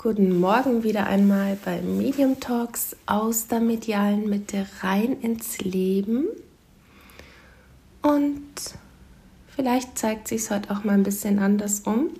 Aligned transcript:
Guten 0.00 0.38
Morgen 0.38 0.84
wieder 0.84 1.08
einmal 1.08 1.58
bei 1.64 1.82
Medium 1.82 2.38
Talks 2.38 2.94
aus 3.06 3.48
der 3.48 3.58
medialen 3.58 4.30
Mitte 4.30 4.64
rein 4.80 5.20
ins 5.22 5.58
Leben. 5.58 6.28
Und 8.00 8.44
vielleicht 9.48 9.98
zeigt 9.98 10.28
sich 10.28 10.52
heute 10.52 10.70
auch 10.70 10.84
mal 10.84 10.92
ein 10.92 11.02
bisschen 11.02 11.40
anders 11.40 11.80
um, 11.80 12.10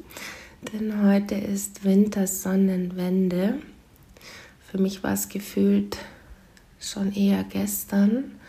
denn 0.72 1.06
heute 1.06 1.36
ist 1.36 1.84
Wintersonnenwende. 1.84 3.60
Für 4.68 4.78
mich 4.78 5.04
war 5.04 5.12
es 5.12 5.28
gefühlt 5.28 5.98
schon 6.80 7.12
eher 7.12 7.44
gestern, 7.44 8.40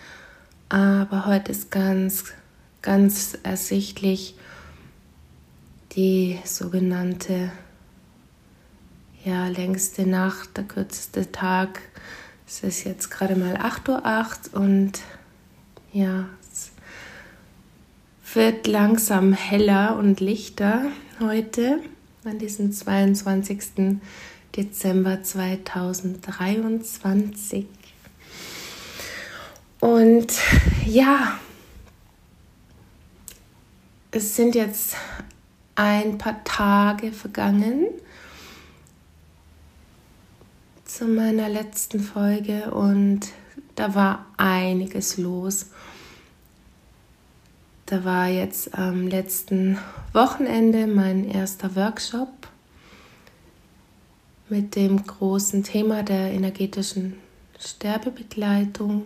aber 0.69 1.27
heute 1.27 1.51
ist 1.51 1.69
ganz, 1.69 2.33
ganz 2.81 3.37
ersichtlich 3.43 4.33
die 5.91 6.39
sogenannte 6.45 7.51
ja, 9.29 9.47
längste 9.47 10.05
Nacht, 10.07 10.57
der 10.57 10.63
kürzeste 10.63 11.31
Tag. 11.31 11.81
Es 12.47 12.63
ist 12.63 12.83
jetzt 12.83 13.11
gerade 13.11 13.35
mal 13.35 13.57
8.08 13.57 14.55
Uhr 14.55 14.59
und 14.59 14.93
ja, 15.93 16.25
es 16.51 16.71
wird 18.33 18.65
langsam 18.65 19.33
heller 19.33 19.97
und 19.97 20.19
lichter 20.19 20.85
heute 21.19 21.77
an 22.23 22.39
diesem 22.39 22.71
22. 22.71 23.99
Dezember 24.55 25.21
2023. 25.21 27.67
Und 29.79 30.33
ja, 30.87 31.37
es 34.09 34.35
sind 34.35 34.55
jetzt 34.55 34.95
ein 35.75 36.17
paar 36.17 36.43
Tage 36.43 37.11
vergangen 37.11 37.89
zu 40.89 41.05
meiner 41.05 41.49
letzten 41.49 41.99
Folge 41.99 42.71
und 42.71 43.27
da 43.75 43.93
war 43.93 44.25
einiges 44.37 45.17
los. 45.17 45.67
Da 47.85 48.03
war 48.03 48.27
jetzt 48.27 48.73
am 48.75 49.07
letzten 49.07 49.77
Wochenende 50.13 50.87
mein 50.87 51.29
erster 51.29 51.75
Workshop 51.75 52.29
mit 54.49 54.75
dem 54.75 55.05
großen 55.05 55.63
Thema 55.63 56.01
der 56.01 56.31
energetischen 56.31 57.19
Sterbebegleitung. 57.59 59.05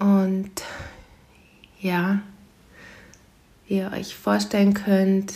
Und 0.00 0.50
ja, 1.80 2.22
wie 3.68 3.78
ihr 3.78 3.92
euch 3.92 4.16
vorstellen 4.16 4.74
könnt, 4.74 5.32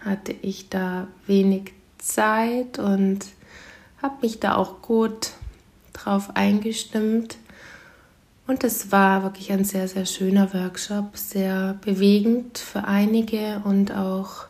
hatte 0.00 0.32
ich 0.32 0.68
da 0.68 1.08
wenig 1.26 1.72
Zeit 1.98 2.78
und 2.78 3.24
habe 4.06 4.22
mich 4.22 4.38
da 4.38 4.54
auch 4.54 4.82
gut 4.82 5.32
drauf 5.92 6.36
eingestimmt. 6.36 7.38
Und 8.46 8.62
es 8.62 8.92
war 8.92 9.24
wirklich 9.24 9.50
ein 9.50 9.64
sehr, 9.64 9.88
sehr 9.88 10.06
schöner 10.06 10.54
Workshop, 10.54 11.16
sehr 11.16 11.74
bewegend 11.80 12.58
für 12.58 12.84
einige 12.84 13.60
und 13.64 13.92
auch 13.92 14.46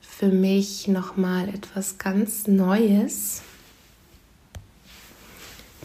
für 0.00 0.28
mich 0.28 0.86
nochmal 0.86 1.48
etwas 1.48 1.98
ganz 1.98 2.46
Neues, 2.46 3.42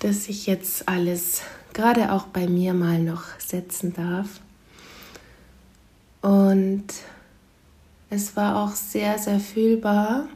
dass 0.02 0.30
ich 0.30 0.46
jetzt 0.46 0.88
alles 0.88 1.42
gerade 1.74 2.12
auch 2.12 2.28
bei 2.28 2.48
mir 2.48 2.76
mal 2.76 3.00
noch 3.00 3.24
setzen 3.40 3.94
darf. 3.94 4.28
Und 6.22 6.86
es 8.12 8.36
war 8.36 8.64
auch 8.64 8.76
sehr, 8.76 9.18
sehr 9.18 9.40
fühlbar 9.40 10.28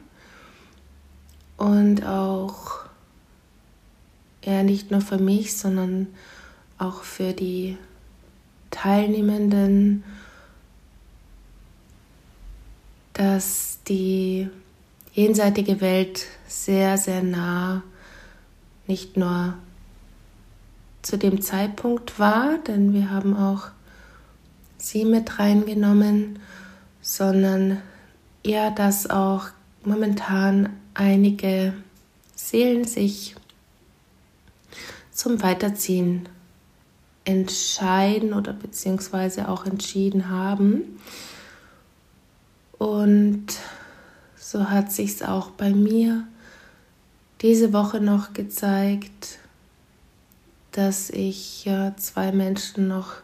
und 1.60 2.06
auch 2.06 2.80
ja 4.42 4.62
nicht 4.62 4.90
nur 4.90 5.02
für 5.02 5.18
mich, 5.18 5.56
sondern 5.58 6.06
auch 6.78 7.02
für 7.02 7.34
die 7.34 7.76
Teilnehmenden, 8.70 10.02
dass 13.12 13.78
die 13.86 14.48
jenseitige 15.12 15.82
Welt 15.82 16.26
sehr, 16.48 16.96
sehr 16.96 17.22
nah 17.22 17.82
nicht 18.86 19.18
nur 19.18 19.52
zu 21.02 21.18
dem 21.18 21.42
Zeitpunkt 21.42 22.18
war, 22.18 22.56
denn 22.66 22.94
wir 22.94 23.10
haben 23.10 23.36
auch 23.36 23.68
sie 24.78 25.04
mit 25.04 25.38
reingenommen, 25.38 26.38
sondern 27.02 27.82
ja, 28.46 28.70
dass 28.70 29.10
auch 29.10 29.48
momentan 29.84 30.70
einige 31.00 31.72
Seelen 32.34 32.84
sich 32.84 33.34
zum 35.10 35.42
Weiterziehen 35.42 36.28
entscheiden 37.24 38.34
oder 38.34 38.52
beziehungsweise 38.52 39.48
auch 39.48 39.64
entschieden 39.64 40.28
haben. 40.28 41.00
Und 42.76 43.46
so 44.36 44.68
hat 44.68 44.92
sich 44.92 45.12
es 45.12 45.22
auch 45.22 45.50
bei 45.50 45.70
mir 45.70 46.26
diese 47.40 47.72
Woche 47.72 48.00
noch 48.00 48.34
gezeigt, 48.34 49.38
dass 50.72 51.08
ich 51.08 51.66
zwei 51.96 52.30
Menschen 52.32 52.88
noch 52.88 53.14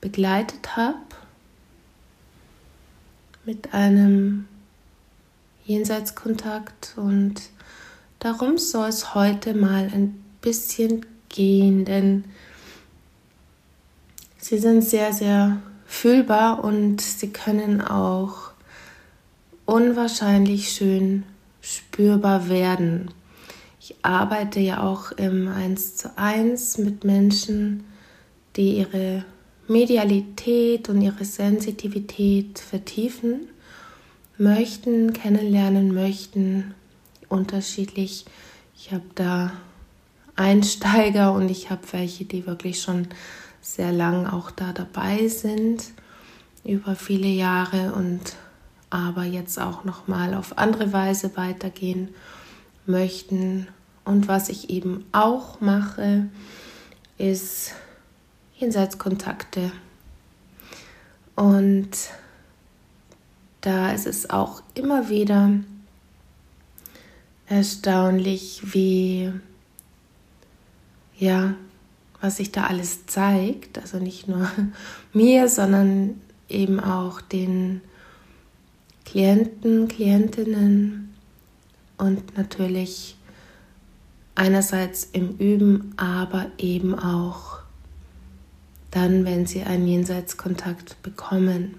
begleitet 0.00 0.76
habe 0.76 0.98
mit 3.44 3.74
einem 3.74 4.46
Jenseitskontakt 5.72 6.92
und 6.96 7.40
darum 8.18 8.58
soll 8.58 8.88
es 8.88 9.14
heute 9.14 9.54
mal 9.54 9.90
ein 9.90 10.22
bisschen 10.42 11.06
gehen, 11.30 11.86
denn 11.86 12.24
sie 14.36 14.58
sind 14.58 14.82
sehr, 14.82 15.14
sehr 15.14 15.62
fühlbar 15.86 16.62
und 16.62 17.00
sie 17.00 17.30
können 17.30 17.80
auch 17.80 18.50
unwahrscheinlich 19.64 20.72
schön 20.72 21.22
spürbar 21.62 22.50
werden. 22.50 23.10
Ich 23.80 23.94
arbeite 24.02 24.60
ja 24.60 24.82
auch 24.82 25.12
im 25.12 25.48
1 25.48 25.96
zu 25.96 26.18
1 26.18 26.76
mit 26.78 27.04
Menschen, 27.04 27.84
die 28.56 28.76
ihre 28.76 29.24
Medialität 29.68 30.90
und 30.90 31.00
ihre 31.00 31.24
Sensitivität 31.24 32.58
vertiefen 32.58 33.48
möchten, 34.42 35.12
kennenlernen 35.12 35.94
möchten, 35.94 36.74
unterschiedlich. 37.28 38.24
Ich 38.76 38.92
habe 38.92 39.04
da 39.14 39.52
Einsteiger 40.34 41.32
und 41.32 41.48
ich 41.48 41.70
habe 41.70 41.82
welche, 41.92 42.24
die 42.24 42.46
wirklich 42.46 42.82
schon 42.82 43.06
sehr 43.60 43.92
lang 43.92 44.26
auch 44.26 44.50
da 44.50 44.72
dabei 44.72 45.28
sind, 45.28 45.92
über 46.64 46.96
viele 46.96 47.28
Jahre 47.28 47.92
und 47.92 48.36
aber 48.90 49.24
jetzt 49.24 49.58
auch 49.58 49.84
noch 49.84 50.08
mal 50.08 50.34
auf 50.34 50.58
andere 50.58 50.92
Weise 50.92 51.36
weitergehen 51.36 52.08
möchten. 52.84 53.68
Und 54.04 54.28
was 54.28 54.48
ich 54.48 54.68
eben 54.68 55.04
auch 55.12 55.60
mache, 55.60 56.28
ist 57.16 57.72
Jenseitskontakte. 58.58 59.72
Und 61.36 61.88
da 63.62 63.92
ist 63.92 64.06
es 64.06 64.28
auch 64.28 64.62
immer 64.74 65.08
wieder 65.08 65.50
erstaunlich, 67.46 68.62
wie, 68.74 69.32
ja, 71.18 71.54
was 72.20 72.36
sich 72.36 72.52
da 72.52 72.64
alles 72.64 73.06
zeigt. 73.06 73.78
Also 73.78 73.98
nicht 73.98 74.28
nur 74.28 74.50
mir, 75.12 75.48
sondern 75.48 76.20
eben 76.48 76.80
auch 76.80 77.20
den 77.20 77.80
Klienten, 79.04 79.88
Klientinnen 79.88 81.14
und 81.98 82.36
natürlich 82.36 83.16
einerseits 84.34 85.04
im 85.12 85.36
Üben, 85.36 85.92
aber 85.96 86.46
eben 86.58 86.98
auch 86.98 87.58
dann, 88.90 89.24
wenn 89.24 89.46
sie 89.46 89.62
einen 89.62 89.86
Jenseitskontakt 89.86 91.02
bekommen. 91.02 91.74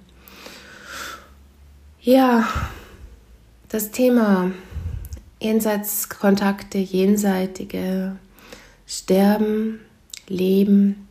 Ja, 2.06 2.50
das 3.70 3.92
Thema 3.92 4.52
Jenseitskontakte, 5.40 6.78
jenseitige 6.78 8.18
Sterben, 8.86 9.80
Leben 10.28 11.08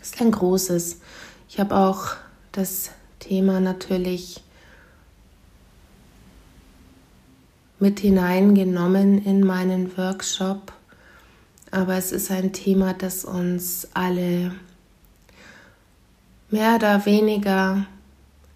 ist 0.00 0.18
ein 0.22 0.30
großes. 0.30 1.02
Ich 1.50 1.60
habe 1.60 1.76
auch 1.76 2.16
das 2.50 2.92
Thema 3.18 3.60
natürlich 3.60 4.42
mit 7.78 8.00
hineingenommen 8.00 9.22
in 9.22 9.44
meinen 9.44 9.98
Workshop, 9.98 10.72
aber 11.72 11.96
es 11.96 12.10
ist 12.10 12.30
ein 12.30 12.54
Thema, 12.54 12.94
das 12.94 13.26
uns 13.26 13.86
alle 13.92 14.52
mehr 16.48 16.76
oder 16.76 17.04
weniger 17.04 17.86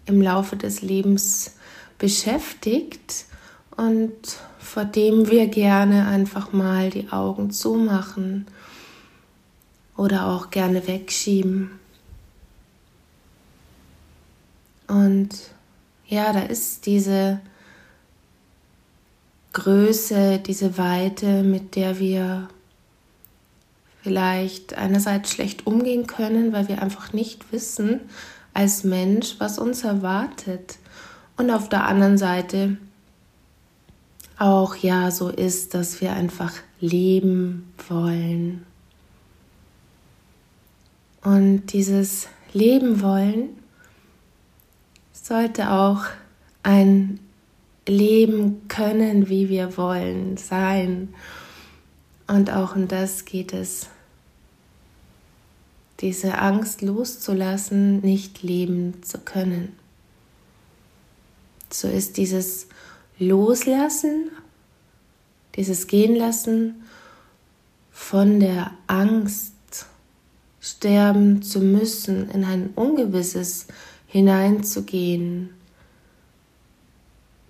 im 0.05 0.21
Laufe 0.21 0.55
des 0.55 0.81
Lebens 0.81 1.55
beschäftigt 1.97 3.25
und 3.75 4.13
vor 4.59 4.85
dem 4.85 5.29
wir 5.29 5.47
gerne 5.47 6.07
einfach 6.07 6.51
mal 6.51 6.89
die 6.89 7.09
Augen 7.11 7.51
zumachen 7.51 8.47
oder 9.95 10.27
auch 10.27 10.49
gerne 10.49 10.87
wegschieben. 10.87 11.71
Und 14.87 15.29
ja, 16.07 16.33
da 16.33 16.41
ist 16.41 16.85
diese 16.85 17.39
Größe, 19.53 20.39
diese 20.39 20.77
Weite, 20.77 21.43
mit 21.43 21.75
der 21.75 21.99
wir 21.99 22.49
vielleicht 24.03 24.75
einerseits 24.75 25.31
schlecht 25.31 25.65
umgehen 25.65 26.05
können, 26.05 26.53
weil 26.53 26.67
wir 26.67 26.81
einfach 26.81 27.13
nicht 27.13 27.51
wissen 27.51 28.01
als 28.55 28.83
Mensch, 28.83 29.35
was 29.37 29.59
uns 29.59 29.83
erwartet. 29.83 30.77
Und 31.37 31.51
auf 31.51 31.69
der 31.69 31.85
anderen 31.85 32.17
Seite 32.17 32.77
auch 34.39 34.75
ja 34.75 35.11
so 35.11 35.29
ist, 35.29 35.73
dass 35.73 36.01
wir 36.01 36.13
einfach 36.13 36.53
leben 36.79 37.71
wollen. 37.87 38.65
Und 41.21 41.67
dieses 41.73 42.27
Leben 42.53 43.01
wollen 43.01 43.49
sollte 45.11 45.71
auch 45.71 46.05
ein 46.63 47.19
Leben 47.87 48.67
können, 48.67 49.27
wie 49.27 49.49
wir 49.49 49.75
wollen, 49.77 50.37
sein. 50.37 51.13
Und 52.27 52.51
auch 52.51 52.75
um 52.75 52.87
das 52.87 53.25
geht 53.25 53.53
es 53.53 53.89
diese 56.01 56.37
Angst 56.39 56.81
loszulassen, 56.81 58.01
nicht 58.01 58.43
leben 58.43 59.01
zu 59.03 59.19
können. 59.19 59.73
So 61.69 61.87
ist 61.87 62.17
dieses 62.17 62.67
Loslassen, 63.17 64.29
dieses 65.55 65.87
Gehenlassen 65.87 66.83
von 67.91 68.39
der 68.39 68.71
Angst, 68.87 69.53
sterben 70.59 71.43
zu 71.43 71.59
müssen, 71.59 72.29
in 72.31 72.43
ein 72.43 72.71
Ungewisses 72.75 73.67
hineinzugehen. 74.07 75.51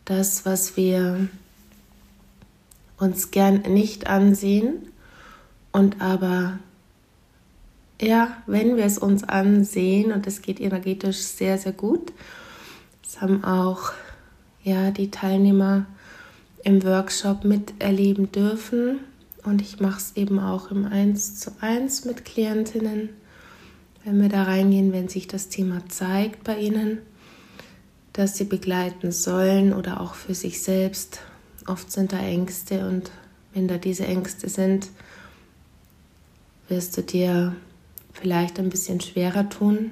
Das, 0.03 0.45
was 0.45 0.75
wir 0.75 1.29
uns 2.97 3.31
gern 3.31 3.61
nicht 3.61 4.07
ansehen 4.07 4.87
und 5.71 6.01
aber 6.01 6.59
ja, 8.01 8.37
wenn 8.45 8.75
wir 8.75 8.85
es 8.85 8.97
uns 8.97 9.23
ansehen 9.23 10.11
und 10.11 10.27
es 10.27 10.41
geht 10.41 10.59
energetisch 10.59 11.17
sehr, 11.17 11.57
sehr 11.57 11.71
gut. 11.71 12.11
Das 13.03 13.21
haben 13.21 13.43
auch 13.43 13.93
ja, 14.63 14.91
die 14.91 15.11
Teilnehmer 15.11 15.85
im 16.63 16.83
Workshop 16.83 17.45
miterleben 17.45 18.31
dürfen. 18.31 18.99
Und 19.43 19.61
ich 19.61 19.79
mache 19.79 19.99
es 19.99 20.13
eben 20.15 20.39
auch 20.39 20.71
im 20.71 20.85
1 20.85 21.39
zu 21.39 21.51
1 21.61 22.05
mit 22.05 22.25
Klientinnen, 22.25 23.09
wenn 24.03 24.19
wir 24.19 24.29
da 24.29 24.43
reingehen, 24.43 24.91
wenn 24.91 25.07
sich 25.07 25.27
das 25.27 25.49
Thema 25.49 25.87
zeigt 25.87 26.43
bei 26.43 26.57
ihnen, 26.57 26.97
dass 28.11 28.35
sie 28.37 28.45
begleiten 28.45 29.11
sollen 29.11 29.71
oder 29.71 30.01
auch 30.01 30.15
für 30.15 30.33
sich 30.33 30.61
selbst. 30.63 31.19
Oft 31.67 31.91
sind 31.91 32.11
da 32.11 32.19
Ängste 32.19 32.87
und 32.87 33.11
wenn 33.53 33.67
da 33.67 33.77
diese 33.77 34.05
Ängste 34.05 34.49
sind, 34.49 34.89
wirst 36.67 36.97
du 36.97 37.03
dir 37.03 37.55
vielleicht 38.15 38.59
ein 38.59 38.69
bisschen 38.69 39.01
schwerer 39.01 39.49
tun, 39.49 39.91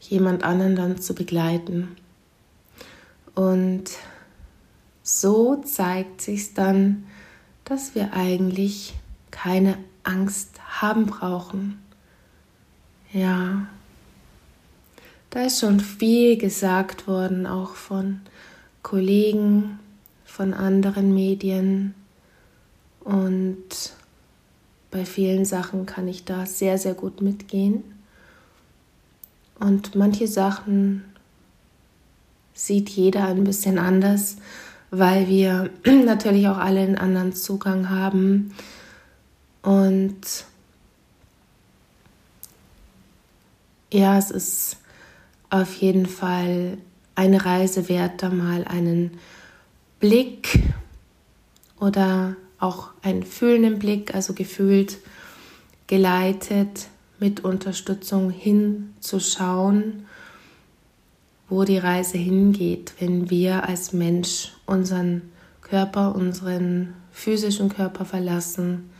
jemand 0.00 0.42
anderen 0.42 0.76
dann 0.76 1.00
zu 1.00 1.14
begleiten. 1.14 1.96
Und 3.34 3.84
so 5.02 5.56
zeigt 5.56 6.20
sich 6.20 6.54
dann, 6.54 7.06
dass 7.64 7.94
wir 7.94 8.12
eigentlich 8.12 8.94
keine 9.30 9.78
Angst 10.02 10.60
haben 10.80 11.06
brauchen. 11.06 11.80
Ja, 13.12 13.66
da 15.30 15.44
ist 15.44 15.60
schon 15.60 15.80
viel 15.80 16.36
gesagt 16.36 17.06
worden, 17.06 17.46
auch 17.46 17.74
von 17.74 18.20
Kollegen, 18.82 19.78
von 20.24 20.52
anderen 20.52 21.14
Medien 21.14 21.94
und 23.00 23.94
bei 24.94 25.04
vielen 25.04 25.44
Sachen 25.44 25.86
kann 25.86 26.06
ich 26.06 26.24
da 26.24 26.46
sehr, 26.46 26.78
sehr 26.78 26.94
gut 26.94 27.20
mitgehen. 27.20 27.82
Und 29.58 29.96
manche 29.96 30.28
Sachen 30.28 31.04
sieht 32.52 32.90
jeder 32.90 33.26
ein 33.26 33.42
bisschen 33.42 33.80
anders, 33.80 34.36
weil 34.92 35.26
wir 35.26 35.70
natürlich 35.84 36.46
auch 36.46 36.58
alle 36.58 36.78
einen 36.78 36.96
anderen 36.96 37.32
Zugang 37.32 37.90
haben. 37.90 38.54
Und 39.62 40.44
ja, 43.92 44.16
es 44.16 44.30
ist 44.30 44.76
auf 45.50 45.74
jeden 45.74 46.06
Fall 46.06 46.78
eine 47.16 47.44
Reise 47.44 47.88
wert, 47.88 48.22
da 48.22 48.28
mal 48.28 48.62
einen 48.62 49.18
Blick 49.98 50.62
oder 51.80 52.36
auch 52.64 52.88
einen 53.02 53.22
fühlenden 53.22 53.78
Blick, 53.78 54.14
also 54.14 54.32
gefühlt 54.32 54.98
geleitet 55.86 56.88
mit 57.20 57.44
Unterstützung 57.44 58.30
hinzuschauen, 58.30 60.06
wo 61.48 61.64
die 61.64 61.78
Reise 61.78 62.18
hingeht, 62.18 62.94
wenn 62.98 63.30
wir 63.30 63.68
als 63.68 63.92
Mensch 63.92 64.52
unseren 64.66 65.22
Körper, 65.60 66.14
unseren 66.14 66.94
physischen 67.12 67.68
Körper 67.68 68.04
verlassen 68.04 68.90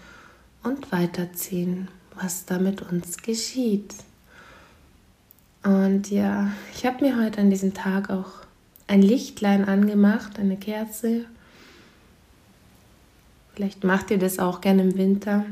und 0.62 0.92
weiterziehen, 0.92 1.88
was 2.20 2.44
da 2.44 2.58
mit 2.58 2.82
uns 2.82 3.16
geschieht. 3.18 3.94
Und 5.62 6.10
ja, 6.10 6.52
ich 6.74 6.84
habe 6.84 7.04
mir 7.04 7.18
heute 7.18 7.40
an 7.40 7.50
diesem 7.50 7.72
Tag 7.72 8.10
auch 8.10 8.30
ein 8.86 9.00
Lichtlein 9.00 9.64
angemacht, 9.64 10.38
eine 10.38 10.58
Kerze 10.58 11.24
Vielleicht 13.54 13.84
macht 13.84 14.10
ihr 14.10 14.18
das 14.18 14.38
auch 14.38 14.60
gerne 14.60 14.82
im 14.82 14.96
Winter. 14.96 15.44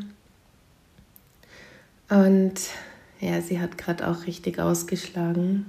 Und 2.09 2.55
ja, 3.21 3.41
sie 3.41 3.61
hat 3.61 3.79
gerade 3.79 4.09
auch 4.09 4.27
richtig 4.27 4.59
ausgeschlagen. 4.59 5.67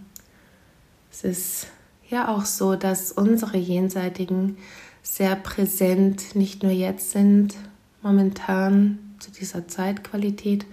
Es 1.11 1.23
ist 1.23 1.67
ja 2.09 2.27
auch 2.27 2.45
so, 2.45 2.75
dass 2.75 3.11
unsere 3.11 3.57
Jenseitigen 3.57 4.57
sehr 5.03 5.35
präsent 5.35 6.35
nicht 6.35 6.63
nur 6.63 6.71
jetzt 6.71 7.11
sind, 7.11 7.55
momentan 8.01 8.97
zu 9.19 9.31
dieser 9.31 9.67
Zeitqualität, 9.67 10.65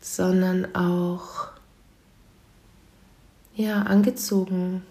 sondern 0.00 0.74
auch 0.74 1.48
ja, 3.54 3.82
angezogen 3.82 4.82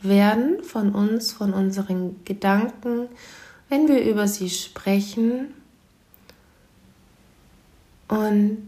werden 0.00 0.62
von 0.64 0.94
uns, 0.94 1.32
von 1.32 1.52
unseren 1.52 2.24
Gedanken, 2.24 3.08
wenn 3.68 3.88
wir 3.88 4.02
über 4.02 4.28
sie 4.28 4.50
sprechen 4.50 5.54
und 8.08 8.58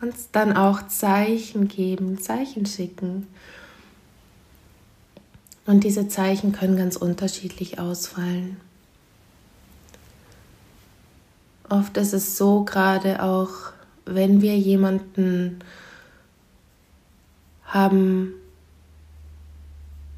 uns 0.00 0.30
dann 0.30 0.56
auch 0.56 0.86
Zeichen 0.88 1.68
geben, 1.68 2.20
Zeichen 2.20 2.66
schicken. 2.66 3.26
Und 5.66 5.82
diese 5.82 6.06
Zeichen 6.06 6.52
können 6.52 6.76
ganz 6.76 6.96
unterschiedlich 6.96 7.80
ausfallen. 7.80 8.56
Oft 11.68 11.96
ist 11.96 12.12
es 12.12 12.36
so, 12.36 12.62
gerade 12.62 13.22
auch 13.22 13.50
wenn 14.04 14.40
wir 14.40 14.56
jemanden 14.56 15.58
haben 17.64 18.34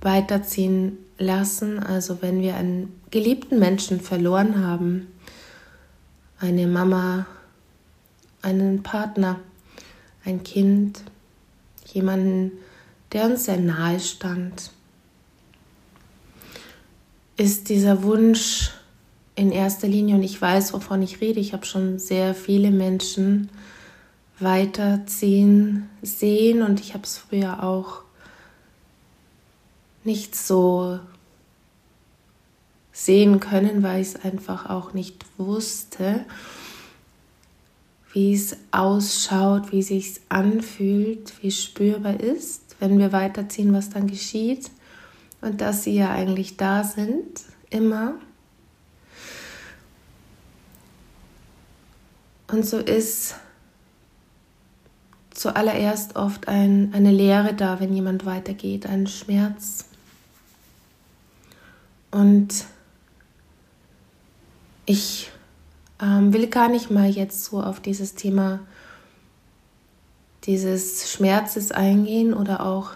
weiterziehen 0.03 0.99
lassen, 1.19 1.79
also 1.81 2.23
wenn 2.23 2.41
wir 2.41 2.55
einen 2.55 3.01
geliebten 3.11 3.59
Menschen 3.59 4.01
verloren 4.01 4.65
haben, 4.65 5.09
eine 6.39 6.67
Mama, 6.67 7.27
einen 8.43 8.83
Partner, 8.83 9.41
ein 10.25 10.43
Kind, 10.45 11.03
jemanden, 11.93 12.53
der 13.13 13.27
uns 13.27 13.45
sehr 13.45 13.59
nahe 13.59 13.99
stand, 13.99 14.71
ist 17.37 17.69
dieser 17.69 18.03
Wunsch 18.03 18.73
in 19.35 19.53
erster 19.53 19.87
Linie, 19.87 20.17
und 20.17 20.23
ich 20.23 20.41
weiß, 20.41 20.73
wovon 20.73 21.03
ich 21.03 21.21
rede, 21.21 21.41
ich 21.41 21.53
habe 21.53 21.65
schon 21.65 21.99
sehr 21.99 22.35
viele 22.35 22.71
Menschen 22.71 23.51
weiterziehen 24.41 25.89
sehen 26.03 26.63
und 26.63 26.81
ich 26.81 26.95
habe 26.95 27.05
es 27.05 27.19
früher 27.19 27.63
auch 27.63 28.03
nicht 30.09 30.35
so 30.35 30.99
sehen 32.93 33.41
können, 33.41 33.83
weil 33.83 34.01
ich 34.01 34.09
es 34.09 34.25
einfach 34.25 34.69
auch 34.69 34.95
nicht 34.95 35.25
wusste, 35.37 36.25
wie 38.13 38.35
es 38.35 38.57
ausschaut, 38.73 39.71
wie 39.71 39.83
sich 39.83 40.21
anfühlt, 40.31 41.33
wie 41.43 41.53
spürbar 41.53 42.19
ist, 42.19 42.75
wenn 42.81 42.99
wir 42.99 43.13
weiterziehen, 43.13 43.73
was 43.73 43.91
dann 43.91 44.07
geschieht. 44.07 44.71
und 45.41 45.61
dass 45.61 45.85
sie 45.85 45.95
ja 45.95 46.11
eigentlich 46.11 46.57
da 46.57 46.83
sind, 46.83 47.43
immer. 47.71 48.15
Und 52.51 52.67
so 52.67 52.79
ist 52.79 53.37
zuallererst 55.31 56.17
oft 56.17 56.49
ein, 56.49 56.93
eine 56.93 57.13
Leere 57.13 57.55
da, 57.55 57.79
wenn 57.79 57.95
jemand 57.95 58.27
weitergeht, 58.27 58.87
ein 58.87 59.07
Schmerz. 59.07 59.88
Und 62.11 62.65
ich 64.87 65.31
ähm, 66.01 66.33
will 66.33 66.47
gar 66.49 66.69
nicht 66.69 66.91
mal 66.91 67.09
jetzt 67.09 67.45
so 67.45 67.63
auf 67.63 67.81
dieses 67.81 68.15
Thema 68.15 68.61
dieses 70.45 71.13
Schmerzes 71.13 71.73
eingehen 71.73 72.33
oder 72.33 72.65
auch 72.65 72.93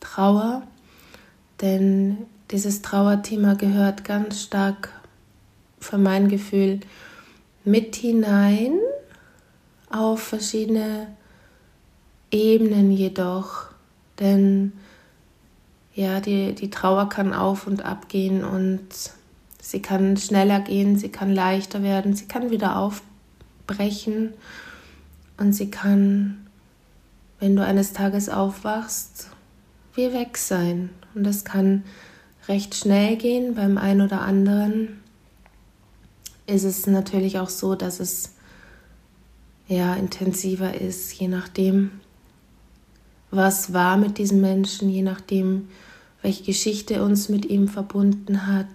Trauer, 0.00 0.62
denn 1.60 2.18
dieses 2.50 2.82
Trauerthema 2.82 3.54
gehört 3.54 4.04
ganz 4.04 4.42
stark 4.42 4.90
für 5.80 5.98
mein 5.98 6.28
Gefühl 6.28 6.80
mit 7.64 7.96
hinein 7.96 8.78
auf 9.90 10.22
verschiedene 10.22 11.08
Ebenen 12.30 12.92
jedoch, 12.92 13.66
denn 14.20 14.72
ja, 15.94 16.20
die, 16.20 16.54
die 16.54 16.70
Trauer 16.70 17.08
kann 17.08 17.32
auf 17.32 17.66
und 17.66 17.84
ab 17.84 18.08
gehen 18.08 18.44
und 18.44 18.88
sie 19.60 19.80
kann 19.80 20.16
schneller 20.16 20.60
gehen, 20.60 20.98
sie 20.98 21.08
kann 21.08 21.32
leichter 21.32 21.82
werden, 21.82 22.14
sie 22.14 22.26
kann 22.26 22.50
wieder 22.50 22.76
aufbrechen 22.76 24.34
und 25.36 25.52
sie 25.52 25.70
kann, 25.70 26.46
wenn 27.38 27.54
du 27.56 27.64
eines 27.64 27.92
Tages 27.92 28.28
aufwachst, 28.28 29.30
wie 29.94 30.12
weg 30.12 30.36
sein. 30.36 30.90
Und 31.14 31.24
das 31.24 31.44
kann 31.44 31.84
recht 32.48 32.74
schnell 32.74 33.16
gehen. 33.16 33.54
Beim 33.54 33.78
einen 33.78 34.02
oder 34.02 34.20
anderen 34.22 35.00
ist 36.46 36.64
es 36.64 36.86
natürlich 36.86 37.38
auch 37.38 37.48
so, 37.48 37.74
dass 37.76 38.00
es 38.00 38.34
ja 39.68 39.94
intensiver 39.94 40.78
ist, 40.78 41.12
je 41.14 41.28
nachdem, 41.28 42.00
was 43.34 43.72
war 43.72 43.96
mit 43.96 44.18
diesem 44.18 44.40
Menschen, 44.40 44.88
je 44.88 45.02
nachdem, 45.02 45.68
welche 46.22 46.44
Geschichte 46.44 47.02
uns 47.02 47.28
mit 47.28 47.44
ihm 47.46 47.68
verbunden 47.68 48.46
hat, 48.46 48.66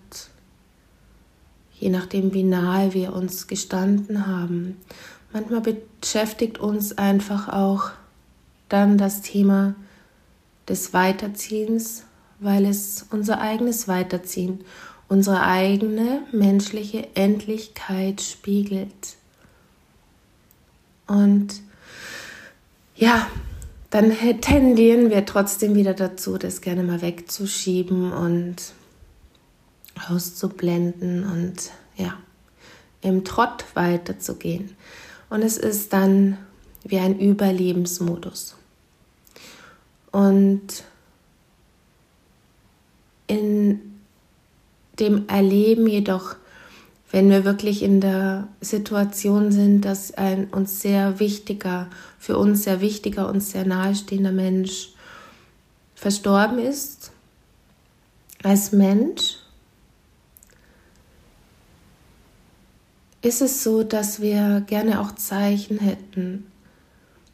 je 1.80 1.90
nachdem, 1.90 2.34
wie 2.34 2.44
nahe 2.44 2.94
wir 2.94 3.14
uns 3.14 3.48
gestanden 3.48 4.28
haben. 4.28 4.78
Manchmal 5.32 5.62
beschäftigt 5.62 6.58
uns 6.60 6.98
einfach 6.98 7.50
auch 7.50 7.92
dann 8.68 8.98
das 8.98 9.22
Thema 9.22 9.76
des 10.68 10.94
Weiterziehens, 10.94 12.04
weil 12.40 12.66
es 12.66 13.06
unser 13.12 13.42
eigenes 13.42 13.88
Weiterziehen, 13.88 14.60
unsere 15.08 15.42
eigene 15.42 16.22
menschliche 16.32 17.08
Endlichkeit 17.16 18.22
spiegelt. 18.22 19.18
Und 21.08 21.62
ja, 22.96 23.28
dann 23.90 24.16
tendieren 24.42 25.10
wir 25.10 25.26
trotzdem 25.26 25.76
wieder 25.76 25.94
dazu, 25.94 26.38
das 26.38 26.62
gerne 26.62 26.84
mal 26.84 27.02
wegzuschieben 27.02 28.14
und 28.14 28.56
auszublenden 30.08 31.24
und 31.30 31.72
ja, 31.96 32.18
im 33.02 33.26
Trott 33.26 33.66
weiterzugehen. 33.74 34.76
Und 35.30 35.42
es 35.42 35.58
ist 35.58 35.94
dann 35.94 36.38
wie 36.84 37.00
ein 37.00 37.20
Überlebensmodus. 37.20 38.56
Und 40.12 40.84
in 43.28 44.00
dem 45.00 45.28
Erleben 45.28 45.88
jedoch 45.88 46.36
wenn 47.12 47.30
wir 47.30 47.44
wirklich 47.44 47.82
in 47.82 48.02
der 48.02 48.48
Situation 48.62 49.52
sind, 49.52 49.82
dass 49.82 50.14
ein 50.14 50.46
uns 50.46 50.82
sehr 50.82 51.20
wichtiger, 51.20 51.88
für 52.20 52.38
uns 52.38 52.64
sehr 52.64 52.82
wichtiger, 52.82 53.30
uns 53.30 53.52
sehr 53.52 53.66
nahestehender 53.66 54.32
Mensch 54.32 54.90
verstorben 55.96 56.60
ist, 56.60 57.12
als 58.44 58.72
Mensch, 58.72 59.38
ist 63.22 63.42
es 63.42 63.64
so, 63.64 63.84
dass 63.84 64.22
wir 64.22 64.62
gerne 64.62 65.02
auch 65.02 65.14
Zeichen 65.16 65.80
hätten. 65.80 66.50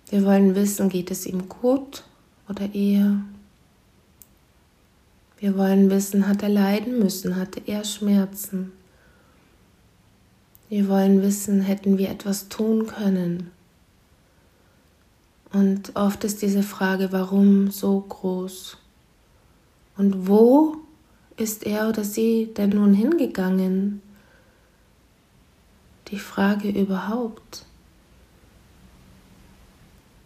Wir 0.10 0.24
wollen 0.26 0.56
wissen, 0.56 0.90
geht 0.90 1.12
es 1.12 1.26
ihm 1.26 1.48
gut 1.50 2.04
oder 2.48 2.74
eher? 2.74 3.22
Wir 5.38 5.58
wollen 5.58 5.90
wissen, 5.90 6.28
hat 6.28 6.42
er 6.42 6.50
leiden 6.50 6.98
müssen, 6.98 7.36
hatte 7.36 7.62
er 7.66 7.84
Schmerzen? 7.84 8.72
Wir 10.70 10.90
wollen 10.90 11.22
wissen, 11.22 11.62
hätten 11.62 11.98
wir 11.98 12.10
etwas 12.10 12.50
tun 12.50 12.88
können. 12.88 13.52
Und 15.52 15.96
oft 15.96 16.24
ist 16.24 16.42
diese 16.42 16.64
Frage, 16.64 17.12
warum 17.12 17.70
so 17.72 18.02
groß? 18.02 18.78
Und 19.96 20.28
wo 20.28 20.78
ist 21.38 21.66
er 21.66 21.88
oder 21.88 22.04
sie 22.04 22.54
denn 22.58 22.72
nun 22.72 22.94
hingegangen? 22.94 24.02
Die 26.08 26.20
Frage 26.20 26.70
überhaupt. 26.70 27.66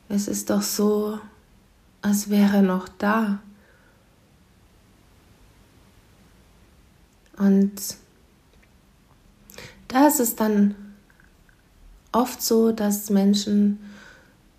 Es 0.08 0.28
ist 0.28 0.50
doch 0.50 0.64
so, 0.64 1.20
als 2.02 2.30
wäre 2.30 2.58
er 2.58 2.62
noch 2.64 2.88
da. 2.88 3.40
Und 7.38 7.98
da 9.90 10.08
ist 10.08 10.22
es 10.22 10.36
dann 10.36 10.76
oft 12.12 12.42
so, 12.42 12.72
dass 12.72 13.10
Menschen 13.10 13.80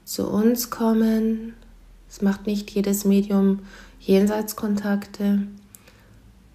zu 0.04 0.28
uns 0.28 0.70
kommen. 0.70 1.54
Es 2.08 2.20
macht 2.20 2.46
nicht 2.46 2.70
jedes 2.70 3.04
Medium 3.04 3.60
Jenseitskontakte. 4.00 5.46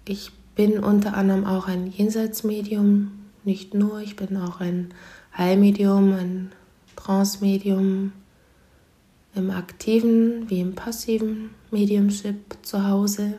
Ich 0.06 0.30
bin 0.54 0.78
unter 0.78 1.16
anderem 1.16 1.44
auch 1.44 1.66
ein 1.66 1.86
Jenseitsmedium, 1.86 3.12
nicht 3.44 3.74
nur, 3.74 4.00
ich 4.00 4.16
bin 4.16 4.36
auch 4.36 4.60
ein 4.60 4.92
Heilmedium, 5.36 6.12
ein 6.12 6.52
Trance-Medium 6.96 8.12
im 9.34 9.50
aktiven 9.50 10.48
wie 10.48 10.60
im 10.60 10.74
passiven 10.74 11.50
Mediumship 11.70 12.56
zu 12.62 12.88
Hause. 12.88 13.34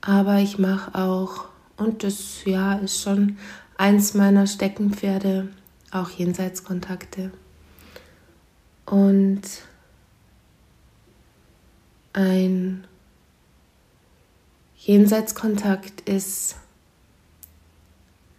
Aber 0.00 0.40
ich 0.40 0.58
mache 0.58 0.94
auch, 0.94 1.46
und 1.76 2.02
das 2.02 2.44
ja 2.44 2.74
ist 2.74 3.00
schon 3.00 3.36
eins 3.76 4.14
meiner 4.14 4.46
Steckenpferde, 4.46 5.48
auch 5.90 6.10
Jenseitskontakte. 6.10 7.30
Und 8.86 9.42
ein 12.12 12.86
Jenseitskontakt 14.76 16.02
ist 16.02 16.56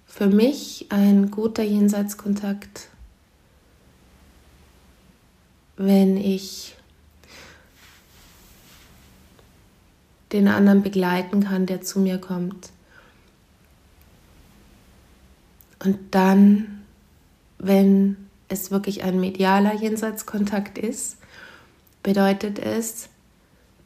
für 0.05 0.27
mich 0.27 0.87
ein 0.89 1.31
guter 1.31 1.63
Jenseitskontakt, 1.63 2.87
wenn 5.75 6.15
ich 6.15 6.75
den 10.31 10.47
anderen 10.47 10.83
begleiten 10.83 11.43
kann, 11.43 11.65
der 11.65 11.81
zu 11.81 11.99
mir 11.99 12.17
kommt. 12.17 12.69
Und 15.85 15.99
dann, 16.11 16.83
wenn 17.59 18.17
es 18.47 18.71
wirklich 18.71 19.03
ein 19.03 19.19
medialer 19.19 19.75
Jenseitskontakt 19.75 20.79
ist, 20.79 21.17
bedeutet 22.01 22.57
es, 22.59 23.09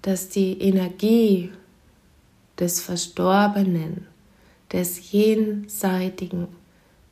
dass 0.01 0.29
die 0.29 0.61
Energie 0.61 1.51
des 2.57 2.81
Verstorbenen, 2.81 4.07
des 4.71 5.11
Jenseitigen, 5.11 6.47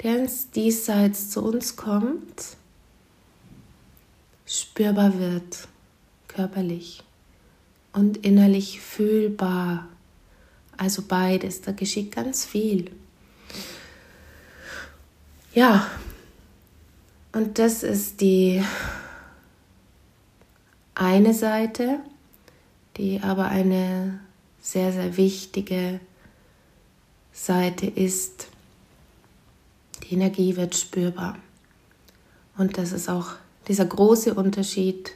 der 0.04 0.20
ins 0.20 0.52
Diesseits 0.52 1.32
zu 1.32 1.44
uns 1.44 1.76
kommt, 1.76 2.56
spürbar 4.46 5.20
wird, 5.20 5.68
körperlich 6.30 7.04
und 7.92 8.18
innerlich 8.18 8.80
fühlbar. 8.80 9.88
Also 10.78 11.02
beides, 11.02 11.62
da 11.62 11.72
geschieht 11.74 12.14
ganz 12.14 12.46
viel. 12.46 12.92
Ja, 15.54 15.88
und 17.32 17.60
das 17.60 17.84
ist 17.84 18.22
die 18.22 18.64
eine 20.96 21.34
Seite, 21.34 22.00
die 22.98 23.22
aber 23.22 23.46
eine 23.46 24.20
sehr, 24.62 24.92
sehr 24.92 25.18
wichtige 25.18 26.00
Seite 27.32 27.86
ist. 27.86 28.48
Die 30.04 30.16
Energie 30.16 30.56
wird 30.56 30.76
spürbar. 30.76 31.38
Und 32.58 32.78
das 32.78 32.92
ist 32.92 33.10
auch 33.10 33.34
dieser 33.68 33.86
große 33.86 34.34
Unterschied 34.34 35.12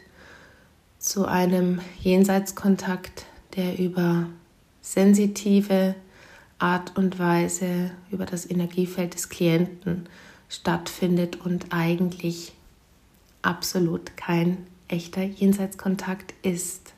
zu 0.99 1.25
einem 1.25 1.81
Jenseitskontakt, 1.99 3.25
der 3.55 3.79
über 3.79 4.27
sensitive 4.81 5.95
Art 6.61 6.97
und 6.97 7.17
Weise 7.17 7.91
über 8.11 8.25
das 8.25 8.49
Energiefeld 8.49 9.15
des 9.15 9.29
Klienten 9.29 10.07
stattfindet 10.47 11.37
und 11.43 11.67
eigentlich 11.71 12.53
absolut 13.41 14.15
kein 14.15 14.67
echter 14.87 15.23
Jenseitskontakt 15.23 16.33
ist. 16.43 16.93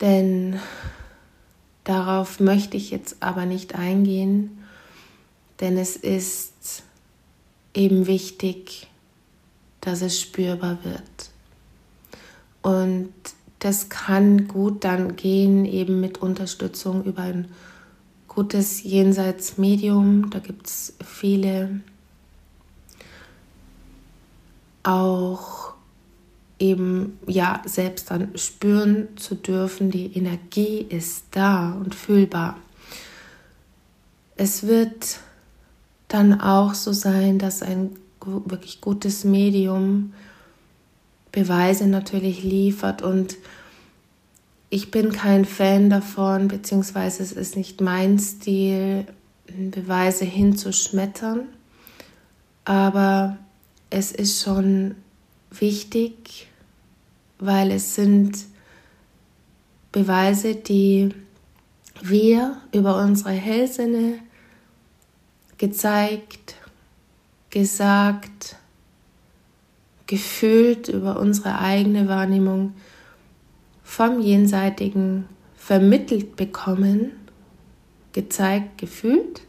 Denn 0.00 0.60
darauf 1.84 2.40
möchte 2.40 2.76
ich 2.76 2.90
jetzt 2.90 3.22
aber 3.22 3.46
nicht 3.46 3.74
eingehen, 3.74 4.62
denn 5.60 5.78
es 5.78 5.96
ist 5.96 6.82
eben 7.72 8.06
wichtig, 8.06 8.88
dass 9.80 10.02
es 10.02 10.20
spürbar 10.20 10.78
wird. 10.84 11.30
Und 12.60 13.14
das 13.58 13.88
kann 13.88 14.48
gut 14.48 14.84
dann 14.84 15.16
gehen, 15.16 15.64
eben 15.64 16.00
mit 16.00 16.18
Unterstützung 16.18 17.04
über 17.04 17.22
ein 17.22 17.48
gutes 18.28 18.82
Jenseitsmedium. 18.82 20.30
Da 20.30 20.40
gibt 20.40 20.66
es 20.66 20.94
viele 21.04 21.80
auch 24.82 25.72
eben 26.58 27.18
ja 27.26 27.62
selbst 27.66 28.10
dann 28.10 28.36
spüren 28.36 29.08
zu 29.16 29.34
dürfen, 29.34 29.90
die 29.90 30.16
Energie 30.16 30.86
ist 30.88 31.24
da 31.32 31.72
und 31.72 31.94
fühlbar. 31.94 32.56
Es 34.36 34.66
wird 34.66 35.20
dann 36.08 36.40
auch 36.40 36.74
so 36.74 36.92
sein, 36.92 37.38
dass 37.38 37.62
ein 37.62 37.96
wirklich 38.24 38.80
gutes 38.80 39.24
Medium 39.24 40.12
Beweise 41.36 41.86
natürlich 41.86 42.42
liefert 42.42 43.02
und 43.02 43.36
ich 44.70 44.90
bin 44.90 45.12
kein 45.12 45.44
Fan 45.44 45.90
davon, 45.90 46.48
beziehungsweise 46.48 47.22
es 47.22 47.32
ist 47.32 47.56
nicht 47.56 47.82
mein 47.82 48.18
Stil, 48.18 49.04
Beweise 49.46 50.24
hinzuschmettern, 50.24 51.46
aber 52.64 53.36
es 53.90 54.12
ist 54.12 54.42
schon 54.42 54.94
wichtig, 55.50 56.48
weil 57.38 57.70
es 57.70 57.94
sind 57.94 58.38
Beweise, 59.92 60.54
die 60.54 61.10
wir 62.00 62.56
über 62.72 62.96
unsere 62.96 63.32
Hellsinne 63.32 64.20
gezeigt, 65.58 66.54
gesagt, 67.50 68.56
gefühlt 70.06 70.88
über 70.88 71.18
unsere 71.18 71.58
eigene 71.58 72.08
Wahrnehmung 72.08 72.74
vom 73.82 74.20
Jenseitigen 74.20 75.26
vermittelt 75.56 76.36
bekommen, 76.36 77.12
gezeigt, 78.12 78.78
gefühlt 78.78 79.42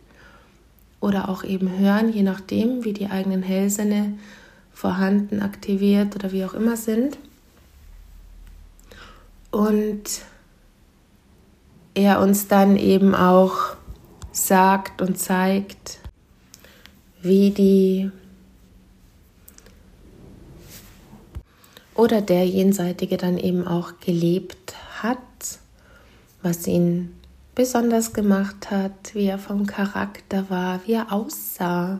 oder 0.99 1.29
auch 1.29 1.43
eben 1.43 1.77
hören, 1.77 2.11
je 2.11 2.23
nachdem, 2.23 2.83
wie 2.83 2.93
die 2.93 3.07
eigenen 3.07 3.43
Hellsinne 3.43 4.17
vorhanden, 4.73 5.41
aktiviert 5.41 6.15
oder 6.15 6.31
wie 6.31 6.43
auch 6.45 6.53
immer 6.53 6.75
sind. 6.75 7.17
Und 9.51 10.21
er 11.93 12.19
uns 12.19 12.47
dann 12.47 12.77
eben 12.77 13.15
auch 13.15 13.75
sagt 14.31 15.01
und 15.01 15.17
zeigt, 15.17 15.99
wie 17.21 17.51
die 17.51 18.11
oder 21.97 22.21
der 22.21 22.47
Jenseitige 22.47 23.17
dann 23.17 23.37
eben 23.37 23.67
auch 23.67 23.99
gelebt 23.99 24.75
hat, 25.01 25.17
was 26.43 26.67
ihn 26.67 27.13
besonders 27.55 28.13
gemacht 28.13 28.69
hat, 28.69 29.15
wie 29.15 29.25
er 29.25 29.39
vom 29.39 29.65
Charakter 29.65 30.47
war, 30.49 30.79
wie 30.85 30.93
er 30.93 31.11
aussah, 31.11 31.99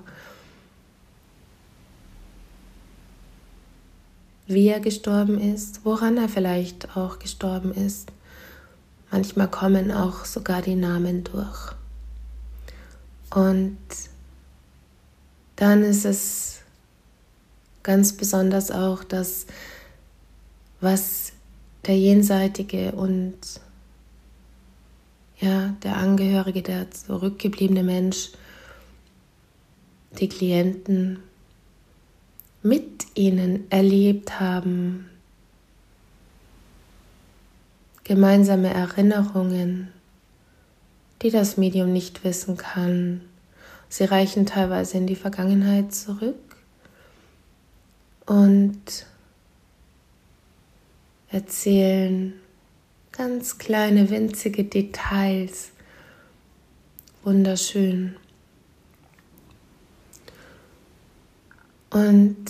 wie 4.45 4.67
er 4.67 4.79
gestorben 4.79 5.39
ist, 5.39 5.83
woran 5.83 6.17
er 6.17 6.29
vielleicht 6.29 6.95
auch 6.95 7.17
gestorben 7.17 7.73
ist. 7.73 8.11
Manchmal 9.11 9.49
kommen 9.49 9.91
auch 9.91 10.25
sogar 10.25 10.61
die 10.61 10.75
Namen 10.75 11.23
durch. 11.23 11.71
Und 13.31 13.77
dann 15.55 15.83
ist 15.83 16.05
es 16.05 16.59
ganz 17.81 18.13
besonders 18.13 18.69
auch, 18.69 19.03
dass 19.03 19.47
was 20.79 21.33
der 21.85 21.97
Jenseitige 21.97 22.91
und 22.91 23.37
ja, 25.39 25.75
der 25.83 25.97
Angehörige, 25.97 26.61
der 26.61 26.89
zurückgebliebene 26.91 27.83
Mensch, 27.83 28.29
die 30.19 30.29
Klienten 30.29 31.19
mit 32.63 33.05
ihnen 33.13 33.69
erlebt 33.69 34.39
haben. 34.39 35.09
Gemeinsame 38.03 38.73
Erinnerungen, 38.73 39.89
die 41.21 41.29
das 41.29 41.57
Medium 41.57 41.93
nicht 41.93 42.23
wissen 42.23 42.57
kann. 42.57 43.21
Sie 43.89 44.05
reichen 44.05 44.45
teilweise 44.45 44.97
in 44.97 45.07
die 45.07 45.15
Vergangenheit 45.15 45.93
zurück 45.93 46.35
und 48.25 49.05
erzählen 51.29 52.33
ganz 53.11 53.57
kleine 53.57 54.09
winzige 54.09 54.63
Details. 54.63 55.71
Wunderschön. 57.23 58.15
Und 61.89 62.45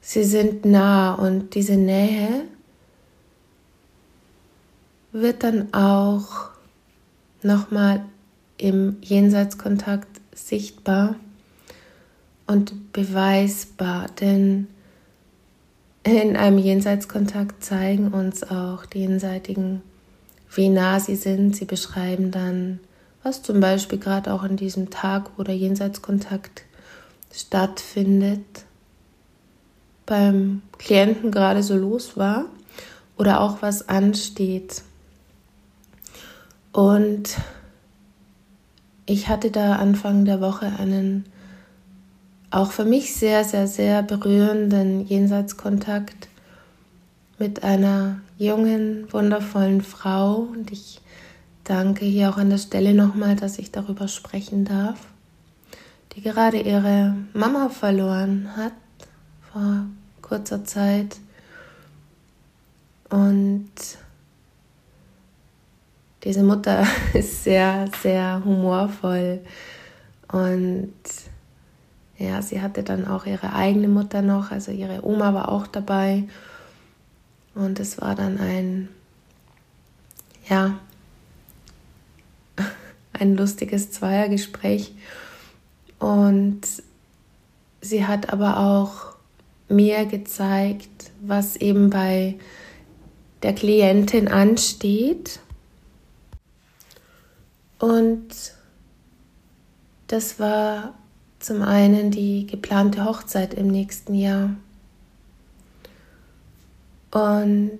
sie 0.00 0.24
sind 0.24 0.64
nah 0.64 1.14
und 1.14 1.54
diese 1.54 1.76
Nähe 1.76 2.44
wird 5.12 5.42
dann 5.42 5.72
auch 5.72 6.50
nochmal 7.42 8.04
im 8.58 8.98
Jenseitskontakt 9.00 10.20
sichtbar 10.34 11.16
und 12.46 12.92
beweisbar, 12.92 14.08
denn 14.20 14.66
in 16.16 16.36
einem 16.36 16.58
Jenseitskontakt 16.58 17.64
zeigen 17.64 18.08
uns 18.08 18.42
auch 18.42 18.86
die 18.86 19.00
Jenseitigen, 19.00 19.82
wie 20.54 20.68
nah 20.68 21.00
sie 21.00 21.16
sind. 21.16 21.56
Sie 21.56 21.64
beschreiben 21.64 22.30
dann 22.30 22.80
was 23.22 23.42
zum 23.42 23.60
Beispiel 23.60 23.98
gerade 23.98 24.32
auch 24.32 24.42
an 24.42 24.56
diesem 24.56 24.90
Tag, 24.90 25.30
wo 25.36 25.42
der 25.42 25.56
Jenseitskontakt 25.56 26.62
stattfindet, 27.32 28.64
beim 30.06 30.62
Klienten 30.78 31.30
gerade 31.30 31.62
so 31.62 31.76
los 31.76 32.16
war 32.16 32.46
oder 33.18 33.40
auch 33.40 33.60
was 33.60 33.88
ansteht. 33.88 34.82
Und 36.72 37.36
ich 39.04 39.28
hatte 39.28 39.50
da 39.50 39.76
Anfang 39.76 40.24
der 40.24 40.40
Woche 40.40 40.72
einen 40.78 41.26
auch 42.50 42.72
für 42.72 42.84
mich 42.84 43.14
sehr, 43.14 43.44
sehr, 43.44 43.66
sehr 43.66 44.02
berührenden 44.02 45.06
Jenseitskontakt 45.06 46.28
mit 47.38 47.62
einer 47.62 48.20
jungen, 48.38 49.06
wundervollen 49.12 49.82
Frau. 49.82 50.36
Und 50.36 50.72
ich 50.72 51.00
Danke 51.68 52.06
hier 52.06 52.30
auch 52.30 52.38
an 52.38 52.48
der 52.48 52.56
Stelle 52.56 52.94
nochmal, 52.94 53.36
dass 53.36 53.58
ich 53.58 53.70
darüber 53.70 54.08
sprechen 54.08 54.64
darf, 54.64 55.00
die 56.14 56.22
gerade 56.22 56.58
ihre 56.58 57.14
Mama 57.34 57.68
verloren 57.68 58.56
hat 58.56 58.72
vor 59.52 59.84
kurzer 60.22 60.64
Zeit. 60.64 61.18
Und 63.10 63.68
diese 66.24 66.42
Mutter 66.42 66.86
ist 67.12 67.44
sehr, 67.44 67.90
sehr 68.00 68.40
humorvoll. 68.42 69.40
Und 70.32 70.94
ja, 72.18 72.42
sie 72.42 72.60
hatte 72.60 72.82
dann 72.82 73.06
auch 73.06 73.26
ihre 73.26 73.52
eigene 73.52 73.86
Mutter 73.86 74.22
noch, 74.22 74.50
also 74.50 74.72
ihre 74.72 75.06
Oma 75.06 75.34
war 75.34 75.50
auch 75.50 75.68
dabei. 75.68 76.24
Und 77.54 77.78
es 77.78 78.00
war 78.00 78.16
dann 78.16 78.38
ein, 78.38 78.88
ja, 80.48 80.80
ein 83.12 83.36
lustiges 83.36 83.92
Zweiergespräch. 83.92 84.94
Und 86.00 86.60
sie 87.80 88.04
hat 88.04 88.32
aber 88.32 88.58
auch 88.58 89.16
mir 89.68 90.04
gezeigt, 90.06 91.12
was 91.20 91.54
eben 91.54 91.90
bei 91.90 92.36
der 93.44 93.54
Klientin 93.54 94.26
ansteht. 94.26 95.38
Und 97.78 98.26
das 100.08 100.40
war 100.40 100.94
zum 101.38 101.62
einen 101.62 102.10
die 102.10 102.46
geplante 102.46 103.04
Hochzeit 103.04 103.54
im 103.54 103.68
nächsten 103.68 104.14
Jahr. 104.14 104.50
Und 107.10 107.78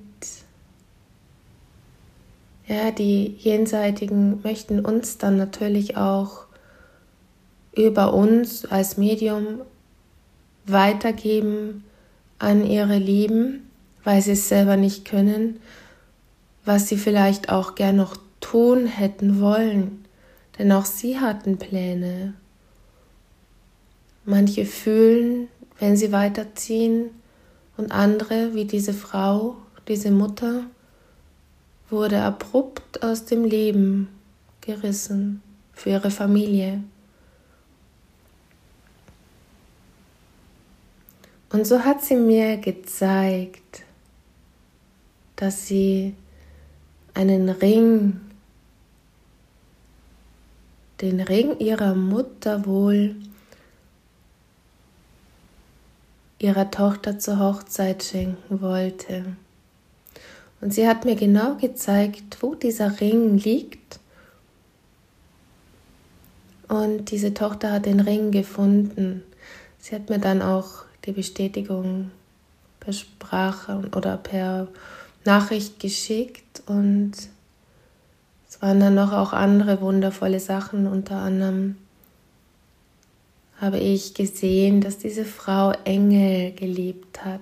ja, 2.66 2.90
die 2.90 3.34
Jenseitigen 3.38 4.40
möchten 4.42 4.80
uns 4.80 5.18
dann 5.18 5.36
natürlich 5.36 5.96
auch 5.96 6.46
über 7.74 8.12
uns 8.12 8.64
als 8.64 8.96
Medium 8.96 9.62
weitergeben 10.66 11.84
an 12.38 12.64
ihre 12.64 12.98
Lieben, 12.98 13.70
weil 14.04 14.20
sie 14.22 14.32
es 14.32 14.48
selber 14.48 14.76
nicht 14.76 15.04
können, 15.04 15.60
was 16.64 16.88
sie 16.88 16.96
vielleicht 16.96 17.48
auch 17.48 17.74
gern 17.74 17.96
noch 17.96 18.16
tun 18.40 18.86
hätten 18.86 19.40
wollen, 19.40 20.04
denn 20.58 20.70
auch 20.72 20.84
sie 20.84 21.18
hatten 21.18 21.56
Pläne. 21.56 22.34
Manche 24.28 24.66
fühlen, 24.66 25.48
wenn 25.78 25.96
sie 25.96 26.12
weiterziehen, 26.12 27.08
und 27.78 27.92
andere, 27.92 28.54
wie 28.54 28.66
diese 28.66 28.92
Frau, 28.92 29.56
diese 29.86 30.10
Mutter, 30.10 30.64
wurde 31.88 32.20
abrupt 32.20 33.02
aus 33.02 33.24
dem 33.24 33.44
Leben 33.44 34.08
gerissen 34.60 35.40
für 35.72 35.90
ihre 35.90 36.10
Familie. 36.10 36.82
Und 41.50 41.66
so 41.66 41.82
hat 41.82 42.04
sie 42.04 42.16
mir 42.16 42.58
gezeigt, 42.58 43.84
dass 45.36 45.68
sie 45.68 46.14
einen 47.14 47.48
Ring, 47.48 48.20
den 51.00 51.20
Ring 51.20 51.58
ihrer 51.60 51.94
Mutter 51.94 52.66
wohl, 52.66 53.16
ihrer 56.38 56.70
Tochter 56.70 57.18
zur 57.18 57.38
Hochzeit 57.38 58.02
schenken 58.02 58.60
wollte. 58.60 59.36
Und 60.60 60.74
sie 60.74 60.88
hat 60.88 61.04
mir 61.04 61.16
genau 61.16 61.54
gezeigt, 61.54 62.38
wo 62.40 62.54
dieser 62.54 63.00
Ring 63.00 63.38
liegt. 63.38 64.00
Und 66.68 67.10
diese 67.10 67.32
Tochter 67.32 67.72
hat 67.72 67.86
den 67.86 68.00
Ring 68.00 68.30
gefunden. 68.30 69.22
Sie 69.78 69.94
hat 69.94 70.10
mir 70.10 70.18
dann 70.18 70.42
auch 70.42 70.84
die 71.04 71.12
Bestätigung 71.12 72.10
per 72.80 72.92
Sprache 72.92 73.82
oder 73.94 74.16
per 74.16 74.68
Nachricht 75.24 75.80
geschickt 75.80 76.62
und 76.66 77.12
es 78.48 78.62
waren 78.62 78.80
dann 78.80 78.94
noch 78.94 79.12
auch 79.12 79.32
andere 79.32 79.80
wundervolle 79.80 80.40
Sachen. 80.40 80.86
Unter 80.86 81.16
anderem 81.16 81.76
habe 83.60 83.78
ich 83.78 84.14
gesehen, 84.14 84.80
dass 84.80 84.98
diese 84.98 85.24
Frau 85.24 85.72
Engel 85.84 86.52
geliebt 86.52 87.24
hat. 87.24 87.40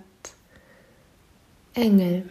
Engel. 1.75 2.25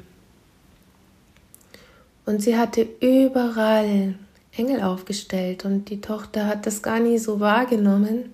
Und 2.26 2.42
sie 2.42 2.58
hatte 2.58 2.88
überall 3.00 4.16
Engel 4.58 4.82
aufgestellt 4.82 5.66
und 5.66 5.90
die 5.90 6.02
Tochter 6.02 6.48
hat 6.48 6.66
das 6.66 6.82
gar 6.82 7.00
nie 7.00 7.20
so 7.20 7.40
wahrgenommen 7.40 8.34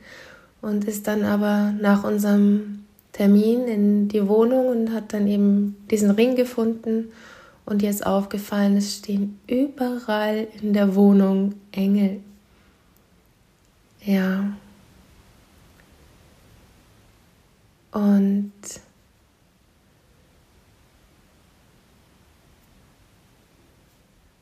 und 0.62 0.86
ist 0.86 1.08
dann 1.08 1.24
aber 1.24 1.74
nach 1.80 2.04
unserem 2.04 2.86
Termin 3.12 3.68
in 3.68 4.08
die 4.08 4.28
Wohnung 4.28 4.68
und 4.68 4.94
hat 4.94 5.12
dann 5.14 5.28
eben 5.28 5.76
diesen 5.90 6.12
Ring 6.12 6.36
gefunden 6.36 7.12
und 7.66 7.82
jetzt 7.82 8.06
aufgefallen, 8.06 8.78
es 8.78 8.98
stehen 8.98 9.40
überall 9.48 10.48
in 10.62 10.74
der 10.74 10.96
Wohnung 10.96 11.56
Engel. 11.72 12.22
Ja. 14.04 14.54
Und 17.92 18.52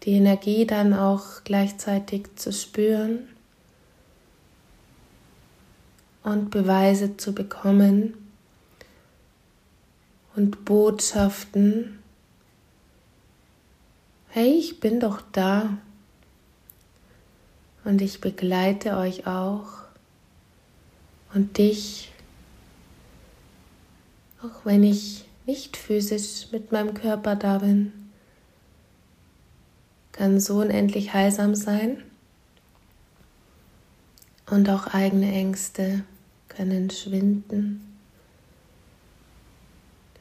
die 0.04 0.12
Energie 0.12 0.66
dann 0.66 0.94
auch 0.94 1.44
gleichzeitig 1.44 2.36
zu 2.36 2.54
spüren 2.54 3.28
und 6.24 6.52
Beweise 6.52 7.18
zu 7.18 7.34
bekommen 7.34 8.14
und 10.36 10.64
Botschaften. 10.66 12.00
Hey, 14.30 14.52
ich 14.52 14.80
bin 14.80 15.00
doch 15.00 15.22
da 15.32 15.78
und 17.84 18.02
ich 18.02 18.22
begleite 18.22 18.98
euch 18.98 19.28
auch 19.28 19.66
und 21.34 21.58
dich, 21.58 22.09
auch 24.42 24.66
wenn 24.66 24.84
ich 24.84 25.26
nicht 25.46 25.78
physisch 25.78 26.48
mit 26.52 26.72
meinem 26.72 26.94
Körper 26.94 27.36
da 27.36 27.60
bin, 27.60 27.92
kann 30.12 30.40
so 30.40 30.60
unendlich 30.60 31.14
heilsam 31.14 31.56
sein 31.56 32.04
und 34.50 34.70
auch 34.70 34.88
eigene 34.88 35.32
Ängste 35.32 36.04
können 36.48 36.90
schwinden. 36.90 37.86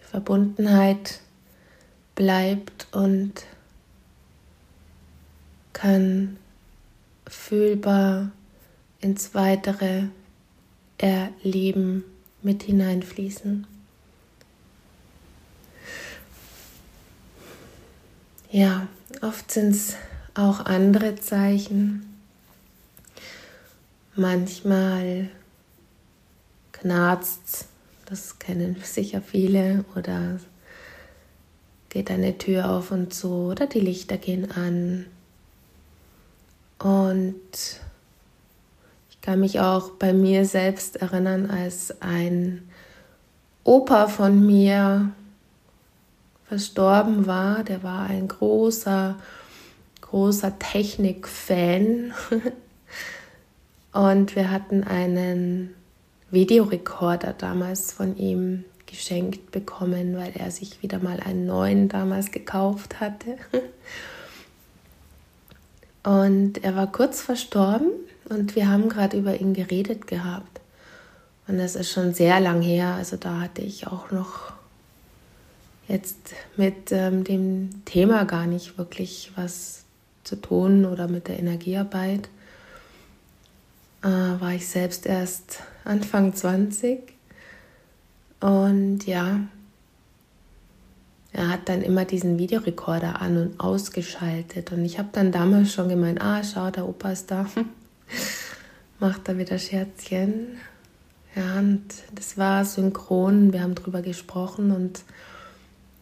Verbundenheit 0.01 1.21
bleibt 2.15 2.89
und 2.93 3.45
kann 5.73 6.39
fühlbar 7.27 8.33
ins 9.01 9.35
weitere 9.35 10.05
Erleben 10.97 12.05
mit 12.43 12.63
hineinfließen. 12.65 13.67
Ja, 18.51 18.87
oft 19.23 19.51
sind 19.51 19.71
es 19.71 19.97
auch 20.35 20.61
andere 20.61 21.17
Zeichen. 21.17 22.19
Manchmal 24.15 25.29
knarzt 26.73 27.67
das 28.09 28.39
kennen 28.39 28.77
sicher 28.83 29.21
viele. 29.21 29.85
Oder 29.95 30.41
geht 31.91 32.11
eine 32.11 32.39
Tür 32.39 32.71
auf 32.71 32.91
und 32.91 33.13
zu 33.13 33.51
oder 33.51 33.67
die 33.67 33.81
Lichter 33.81 34.17
gehen 34.17 34.51
an. 34.51 35.07
Und 36.79 37.35
ich 39.11 39.21
kann 39.21 39.41
mich 39.41 39.61
auch 39.61 39.91
bei 39.91 40.13
mir 40.13 40.47
selbst 40.47 40.97
erinnern, 40.97 41.51
als 41.51 42.01
ein 42.01 42.69
Opa 43.65 44.09
von 44.09 44.47
mir 44.47 45.13
verstorben 46.49 47.27
war. 47.27 47.63
Der 47.63 47.83
war 47.83 48.09
ein 48.09 48.29
großer, 48.29 49.17
großer 50.01 50.59
Technik-Fan. 50.59 52.13
Und 53.93 54.37
wir 54.37 54.51
hatten 54.51 54.85
einen 54.85 55.75
Videorekorder 56.31 57.33
damals 57.33 57.93
von 57.93 58.17
ihm 58.17 58.65
geschenkt 58.87 59.51
bekommen, 59.51 60.17
weil 60.17 60.33
er 60.35 60.51
sich 60.51 60.83
wieder 60.83 60.99
mal 60.99 61.21
einen 61.21 61.47
neuen 61.47 61.89
damals 61.89 62.31
gekauft 62.31 63.01
hatte. 63.01 63.37
Und 66.03 66.65
er 66.65 66.75
war 66.75 66.91
kurz 66.91 67.21
verstorben 67.21 67.91
und 68.31 68.57
wir 68.57 68.69
haben 68.71 68.89
gerade 68.89 69.19
über 69.19 69.41
ihn 69.41 69.53
geredet 69.53 70.07
gehabt. 70.07 70.61
Und 71.47 71.59
das 71.59 71.77
ist 71.77 71.91
schon 71.91 72.15
sehr 72.15 72.41
lang 72.41 72.63
her. 72.63 72.95
Also 72.95 73.17
da 73.17 73.41
hatte 73.41 73.63
ich 73.63 73.87
auch 73.87 74.11
noch 74.11 74.53
jetzt 75.89 76.35
mit 76.57 76.93
ähm, 76.93 77.25
dem 77.25 77.85
Thema 77.85 78.25
gar 78.25 78.47
nicht 78.47 78.79
wirklich 78.79 79.33
was 79.35 79.85
zu 80.23 80.37
tun 80.37 80.85
oder 80.85 81.09
mit 81.09 81.29
der 81.29 81.39
Energiearbeit 81.39 82.29
äh, 84.03 84.09
war 84.09 84.53
ich 84.53 84.69
selbst 84.69 85.07
erst 85.07 85.63
Anfang 85.85 86.35
20. 86.35 87.01
Und 88.41 89.07
ja, 89.07 89.41
er 91.33 91.49
hat 91.49 91.69
dann 91.69 91.83
immer 91.83 92.05
diesen 92.05 92.39
Videorekorder 92.39 93.21
an 93.21 93.37
und 93.37 93.61
ausgeschaltet. 93.61 94.73
Und 94.73 94.85
ich 94.85 94.99
habe 94.99 95.09
dann 95.13 95.33
damals 95.33 95.73
schon 95.73 95.89
gemeint, 95.89 96.21
ah, 96.21 96.43
schau, 96.45 96.71
der 96.71 96.89
Opa 96.89 97.11
ist 97.13 97.31
da. 97.31 97.47
Macht 99.01 99.29
da 99.29 99.39
wieder 99.39 99.59
Scherzchen. 99.59 100.59
Ja, 101.35 101.59
und 101.59 101.85
das 102.15 102.39
war 102.39 102.65
synchron. 102.65 103.53
Wir 103.53 103.63
haben 103.63 103.75
drüber 103.75 104.03
gesprochen 104.03 104.71
und 104.73 105.03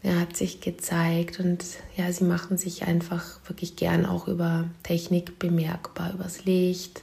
er 0.06 0.20
hat 0.20 0.36
sich 0.36 0.60
gezeigt. 0.60 1.40
Und 1.40 1.64
ja, 1.96 2.10
sie 2.12 2.24
machen 2.24 2.56
sich 2.56 2.84
einfach 2.84 3.40
wirklich 3.46 3.76
gern 3.76 4.06
auch 4.06 4.28
über 4.28 4.64
Technik 4.82 5.38
bemerkbar, 5.38 6.14
übers 6.14 6.44
Licht, 6.44 7.02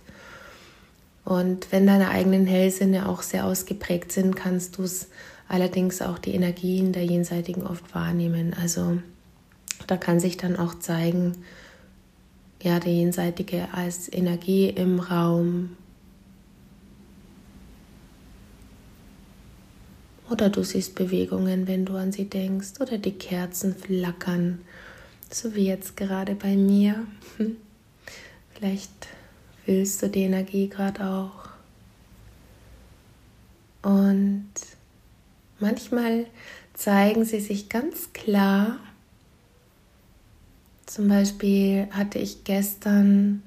und 1.26 1.72
wenn 1.72 1.88
deine 1.88 2.10
eigenen 2.10 2.46
Hellsinne 2.46 3.08
auch 3.08 3.22
sehr 3.22 3.46
ausgeprägt 3.46 4.12
sind, 4.12 4.36
kannst 4.36 4.78
du 4.78 4.84
es 4.84 5.08
allerdings 5.48 6.02
auch 6.02 6.20
die 6.20 6.34
Energien 6.34 6.92
der 6.92 7.06
Jenseitigen 7.06 7.66
oft 7.66 7.96
wahrnehmen. 7.96 8.54
Also 8.62 8.98
da 9.88 9.98
kann 9.98 10.20
sich 10.20 10.38
dann 10.38 10.58
auch 10.58 10.80
zeigen, 10.80 11.38
ja, 12.62 12.80
der 12.80 12.94
Jenseitige 12.94 13.68
als 13.74 14.12
Energie 14.12 14.70
im 14.70 15.00
Raum 15.00 15.78
Oder 20.34 20.50
du 20.50 20.63
siehst 20.63 20.96
Bewegungen, 20.96 21.67
wenn 21.67 21.86
du 21.86 21.93
an 21.93 22.12
sie 22.12 22.26
denkst. 22.26 22.80
Oder 22.80 22.98
die 22.98 23.12
Kerzen 23.12 23.76
flackern, 23.76 24.62
so 25.30 25.54
wie 25.54 25.67
jetzt 25.67 25.96
gerade 25.96 26.34
bei 26.34 26.56
mir. 26.56 27.06
Vielleicht 28.56 28.89
fühlst 29.63 30.02
du 30.02 30.10
die 30.10 30.24
Energie 30.24 30.69
gerade 30.69 31.06
auch. 31.06 31.50
Und 33.84 34.50
manchmal 35.60 36.26
zeigen 36.74 37.26
sie 37.26 37.39
sich 37.39 37.69
ganz 37.69 38.12
klar. 38.13 38.80
Zum 40.88 41.10
Beispiel 41.10 41.89
hatte 41.91 42.17
ich 42.17 42.43
gestern 42.43 43.43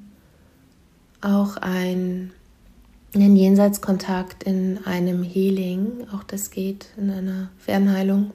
auch 1.20 1.57
ein, 1.57 2.31
einen 3.14 3.37
Jenseitskontakt 3.37 4.42
in 4.45 4.85
einem 4.85 5.23
Healing. 5.23 6.07
Auch 6.12 6.25
das 6.25 6.51
geht 6.51 6.87
in 6.97 7.11
einer 7.11 7.51
Fernheilung 7.59 8.33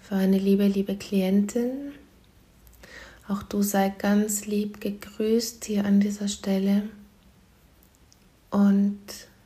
für 0.00 0.16
eine 0.16 0.38
liebe, 0.38 0.66
liebe 0.66 0.96
Klientin. 0.96 1.92
Auch 3.28 3.42
du 3.42 3.62
sei 3.62 3.90
ganz 3.90 4.46
lieb 4.46 4.80
gegrüßt 4.80 5.64
hier 5.64 5.84
an 5.84 6.00
dieser 6.00 6.28
Stelle. 6.28 6.84
Und 8.50 8.98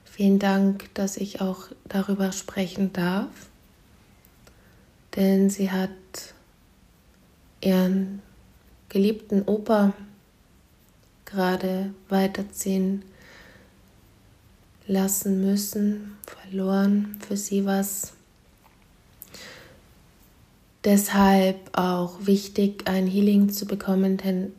vielen 0.04 0.38
Dank, 0.38 0.94
dass 0.94 1.16
ich 1.16 1.40
auch 1.40 1.66
darüber 1.88 2.30
sprechen 2.32 2.92
darf. 2.92 3.30
Denn 5.16 5.50
sie 5.50 5.70
hat 5.70 5.90
ihren 7.60 8.22
geliebten 8.88 9.42
Opa 9.42 9.92
gerade 11.24 11.92
weiterziehen 12.08 13.04
lassen 14.86 15.40
müssen, 15.40 16.16
verloren. 16.26 17.18
Für 17.26 17.36
sie 17.36 17.64
was 17.64 18.12
deshalb 20.84 21.56
auch 21.76 22.26
wichtig, 22.26 22.88
ein 22.88 23.06
Healing 23.06 23.50
zu 23.50 23.66
bekommen, 23.66 24.16
denn 24.16 24.52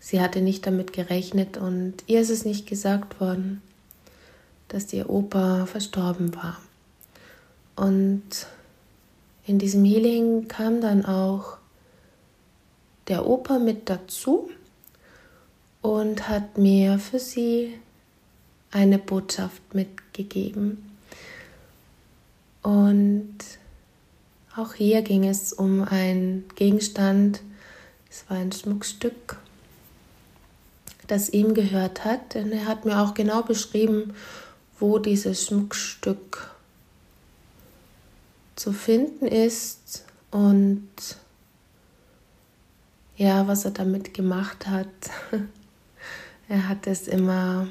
sie 0.00 0.20
hatte 0.20 0.40
nicht 0.40 0.66
damit 0.66 0.92
gerechnet 0.92 1.56
und 1.56 1.94
ihr 2.06 2.20
ist 2.20 2.30
es 2.30 2.44
nicht 2.44 2.66
gesagt 2.66 3.20
worden, 3.20 3.62
dass 4.68 4.92
ihr 4.92 5.08
Opa 5.08 5.66
verstorben 5.66 6.34
war. 6.34 6.58
Und 7.76 8.46
in 9.46 9.58
diesem 9.58 9.84
Healing 9.84 10.48
kam 10.48 10.80
dann 10.80 11.04
auch 11.04 11.58
der 13.08 13.26
Opa 13.26 13.58
mit 13.58 13.88
dazu 13.88 14.50
und 15.80 16.28
hat 16.28 16.58
mir 16.58 16.98
für 16.98 17.18
sie 17.18 17.74
eine 18.72 18.98
Botschaft 18.98 19.74
mitgegeben. 19.74 20.90
Und 22.62 23.38
auch 24.56 24.74
hier 24.74 25.02
ging 25.02 25.28
es 25.28 25.52
um 25.52 25.82
einen 25.82 26.44
Gegenstand, 26.56 27.42
es 28.10 28.24
war 28.28 28.36
ein 28.36 28.52
Schmuckstück, 28.52 29.38
das 31.06 31.30
ihm 31.30 31.54
gehört 31.54 32.04
hat. 32.04 32.34
Denn 32.34 32.52
er 32.52 32.66
hat 32.66 32.84
mir 32.84 33.00
auch 33.00 33.14
genau 33.14 33.42
beschrieben, 33.42 34.14
wo 34.78 34.98
dieses 34.98 35.46
Schmuckstück 35.46 36.50
zu 38.56 38.72
finden 38.72 39.26
ist 39.26 40.04
und 40.30 40.88
ja, 43.16 43.46
was 43.46 43.64
er 43.64 43.70
damit 43.70 44.14
gemacht 44.14 44.66
hat. 44.66 44.88
er 46.48 46.68
hat 46.68 46.86
es 46.86 47.08
immer, 47.08 47.68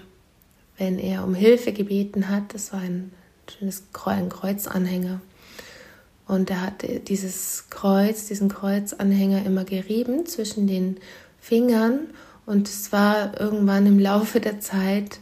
wenn 0.82 0.98
er 0.98 1.24
um 1.24 1.36
Hilfe 1.36 1.72
gebeten 1.72 2.28
hat, 2.28 2.56
das 2.56 2.74
war 2.74 2.80
ein 2.80 3.14
schönes 3.48 3.84
Kreuzanhänger, 3.94 5.22
und 6.32 6.50
er 6.50 6.62
hatte 6.62 7.02
dieses 7.02 7.66
Kreuz, 7.70 8.28
diesen 8.28 8.48
Kreuzanhänger 8.48 9.46
immer 9.46 9.66
gerieben 9.66 10.26
zwischen 10.26 10.66
den 10.66 10.98
Fingern. 11.42 12.08
Und 12.46 12.70
es 12.70 12.94
war 12.94 13.38
irgendwann 13.38 13.86
im 13.86 14.00
Laufe 14.00 14.40
der 14.40 14.62
Zeit 14.62 15.20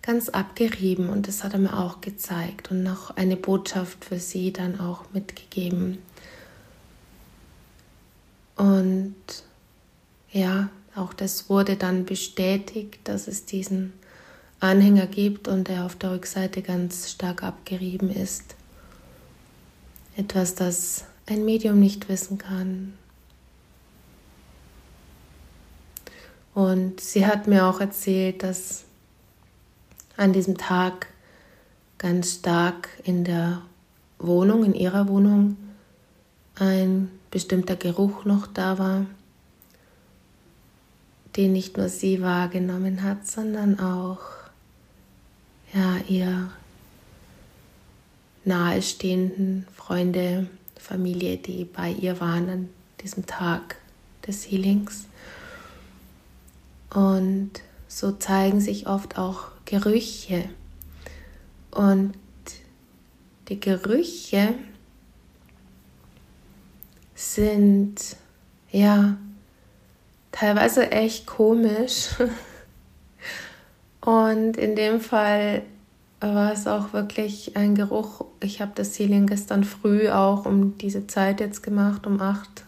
ganz 0.00 0.28
abgerieben. 0.28 1.08
Und 1.08 1.26
das 1.26 1.42
hat 1.42 1.54
er 1.54 1.58
mir 1.58 1.76
auch 1.76 2.00
gezeigt 2.00 2.70
und 2.70 2.84
noch 2.84 3.16
eine 3.16 3.36
Botschaft 3.36 4.04
für 4.04 4.20
sie 4.20 4.52
dann 4.52 4.78
auch 4.78 5.06
mitgegeben. 5.12 5.98
Und 8.54 9.16
ja, 10.30 10.68
auch 10.94 11.14
das 11.14 11.48
wurde 11.48 11.74
dann 11.74 12.04
bestätigt, 12.04 13.00
dass 13.02 13.26
es 13.26 13.44
diesen 13.44 13.92
Anhänger 14.62 15.06
gibt 15.06 15.48
und 15.48 15.68
er 15.68 15.84
auf 15.84 15.96
der 15.96 16.12
Rückseite 16.12 16.62
ganz 16.62 17.10
stark 17.10 17.42
abgerieben 17.42 18.10
ist 18.10 18.54
etwas, 20.16 20.54
das 20.54 21.04
ein 21.26 21.44
Medium 21.44 21.80
nicht 21.80 22.08
wissen 22.08 22.38
kann. 22.38 22.94
Und 26.54 27.00
sie 27.00 27.26
hat 27.26 27.46
mir 27.46 27.66
auch 27.66 27.80
erzählt, 27.80 28.42
dass 28.42 28.84
an 30.16 30.32
diesem 30.32 30.58
Tag 30.58 31.06
ganz 31.96 32.34
stark 32.34 32.88
in 33.04 33.24
der 33.24 33.62
Wohnung, 34.18 34.64
in 34.64 34.74
ihrer 34.74 35.08
Wohnung, 35.08 35.56
ein 36.56 37.10
bestimmter 37.30 37.76
Geruch 37.76 38.26
noch 38.26 38.46
da 38.46 38.78
war, 38.78 39.06
den 41.36 41.52
nicht 41.52 41.78
nur 41.78 41.88
sie 41.88 42.20
wahrgenommen 42.20 43.02
hat, 43.02 43.26
sondern 43.26 43.80
auch 43.80 44.41
ja, 45.72 45.96
ihr 46.08 46.50
nahestehenden 48.44 49.66
Freunde, 49.74 50.48
Familie, 50.76 51.36
die 51.36 51.64
bei 51.64 51.90
ihr 51.90 52.20
waren 52.20 52.48
an 52.48 52.68
diesem 53.00 53.26
Tag 53.26 53.76
des 54.26 54.50
Healings. 54.50 55.06
Und 56.92 57.52
so 57.88 58.12
zeigen 58.12 58.60
sich 58.60 58.86
oft 58.86 59.16
auch 59.16 59.48
Gerüche. 59.64 60.48
Und 61.70 62.14
die 63.48 63.60
Gerüche 63.60 64.54
sind 67.14 68.16
ja 68.70 69.16
teilweise 70.32 70.90
echt 70.90 71.26
komisch. 71.26 72.08
Und 74.04 74.56
in 74.56 74.74
dem 74.74 75.00
Fall 75.00 75.62
war 76.20 76.52
es 76.52 76.66
auch 76.66 76.92
wirklich 76.92 77.56
ein 77.56 77.74
Geruch. 77.74 78.24
Ich 78.40 78.60
habe 78.60 78.72
das 78.74 78.98
Healing 78.98 79.26
gestern 79.26 79.64
früh 79.64 80.08
auch 80.08 80.44
um 80.44 80.76
diese 80.78 81.06
Zeit 81.06 81.40
jetzt 81.40 81.62
gemacht, 81.62 82.06
um 82.06 82.20
8 82.20 82.64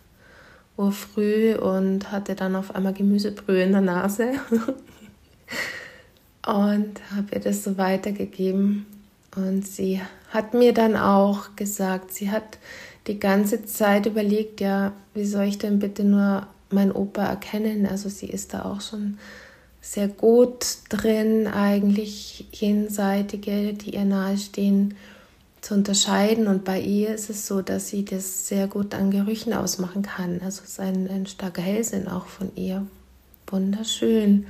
Uhr 0.77 0.93
früh 0.93 1.55
und 1.55 2.11
hatte 2.11 2.35
dann 2.35 2.57
auf 2.57 2.75
einmal 2.75 2.95
Gemüsebrühe 2.95 3.63
in 3.63 3.73
der 3.73 3.81
Nase 3.81 4.33
und 6.47 7.01
habe 7.15 7.29
ihr 7.33 7.41
das 7.41 7.63
so 7.63 7.79
weitergegeben. 7.79 8.87
Und 9.37 9.67
sie 9.67 10.01
hat 10.31 10.55
mir 10.55 10.73
dann 10.73 10.97
auch 10.97 11.57
gesagt, 11.57 12.13
sie 12.13 12.31
hat 12.31 12.59
die 13.07 13.19
ganze 13.19 13.65
Zeit 13.65 14.07
überlegt, 14.07 14.61
ja, 14.61 14.93
wie 15.15 15.25
soll 15.25 15.45
ich 15.45 15.59
denn 15.59 15.79
bitte 15.79 16.05
nur 16.05 16.47
meinen 16.71 16.93
Opa 16.93 17.25
erkennen? 17.25 17.87
Also 17.87 18.09
sie 18.09 18.27
ist 18.27 18.55
da 18.55 18.65
auch 18.65 18.81
schon 18.81 19.19
sehr 19.85 20.09
gut 20.09 20.79
drin, 20.89 21.47
eigentlich 21.47 22.47
jenseitige, 22.53 23.75
die 23.75 23.95
ihr 23.95 24.07
nahestehen, 24.07 24.95
zu 25.61 25.75
unterscheiden. 25.75 26.47
Und 26.47 26.65
bei 26.65 26.81
ihr 26.81 27.15
ist 27.15 27.29
es 27.29 27.47
so, 27.47 27.61
dass 27.61 27.89
sie 27.89 28.05
das 28.05 28.49
sehr 28.49 28.67
gut 28.67 28.95
an 28.95 29.11
Gerüchen 29.11 29.53
ausmachen 29.53 30.03
kann. 30.03 30.41
Also 30.43 30.63
es 30.63 30.71
ist 30.71 30.81
ein, 30.81 31.09
ein 31.09 31.27
starker 31.27 31.61
Hellsinn 31.61 32.09
auch 32.09 32.27
von 32.27 32.51
ihr. 32.57 32.87
Wunderschön. 33.47 34.47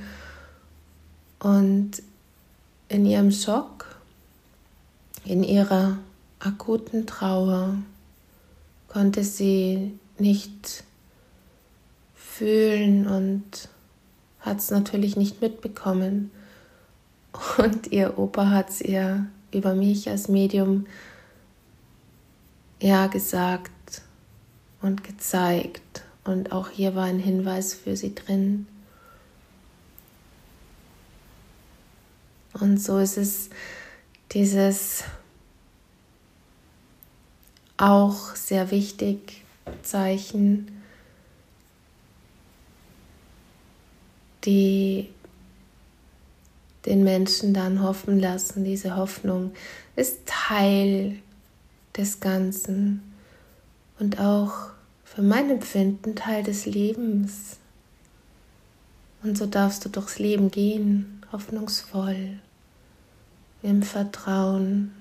Und 1.39 2.01
in 2.87 3.05
ihrem 3.05 3.31
Schock, 3.31 3.97
in 5.25 5.43
ihrer 5.43 5.97
akuten 6.39 7.05
Trauer, 7.07 7.75
konnte 8.87 9.25
sie 9.25 9.91
nicht 10.17 10.85
fühlen 12.15 13.05
und 13.05 13.69
hat 14.45 14.59
es 14.59 14.69
natürlich 14.69 15.17
nicht 15.17 15.41
mitbekommen. 15.41 16.31
Und 17.57 17.91
ihr 17.91 18.17
Opa 18.17 18.49
hat 18.49 18.69
es 18.69 18.81
ihr 18.81 19.25
über 19.51 19.73
mich 19.73 20.09
als 20.09 20.27
Medium 20.27 20.85
ja 22.79 23.07
gesagt 23.07 24.03
und 24.81 25.03
gezeigt. 25.03 26.03
Und 26.23 26.51
auch 26.51 26.69
hier 26.69 26.95
war 26.95 27.05
ein 27.05 27.19
Hinweis 27.19 27.73
für 27.73 27.97
sie 27.97 28.15
drin. 28.15 28.67
Und 32.53 32.81
so 32.81 32.99
ist 32.99 33.17
es 33.17 33.49
dieses 34.31 35.03
auch 37.77 38.35
sehr 38.35 38.71
wichtig 38.71 39.43
Zeichen, 39.81 40.74
die 44.45 45.09
den 46.85 47.03
Menschen 47.03 47.53
dann 47.53 47.81
hoffen 47.81 48.19
lassen. 48.19 48.63
Diese 48.63 48.95
Hoffnung 48.95 49.51
ist 49.95 50.25
Teil 50.25 51.17
des 51.97 52.19
Ganzen 52.19 53.01
und 53.99 54.19
auch 54.19 54.51
für 55.03 55.21
mein 55.21 55.49
Empfinden 55.49 56.15
Teil 56.15 56.43
des 56.43 56.65
Lebens. 56.65 57.57
Und 59.23 59.37
so 59.37 59.45
darfst 59.45 59.83
du 59.85 59.89
durchs 59.89 60.19
Leben 60.19 60.51
gehen, 60.51 61.21
hoffnungsvoll, 61.31 62.39
im 63.63 63.81
Vertrauen. 63.81 64.91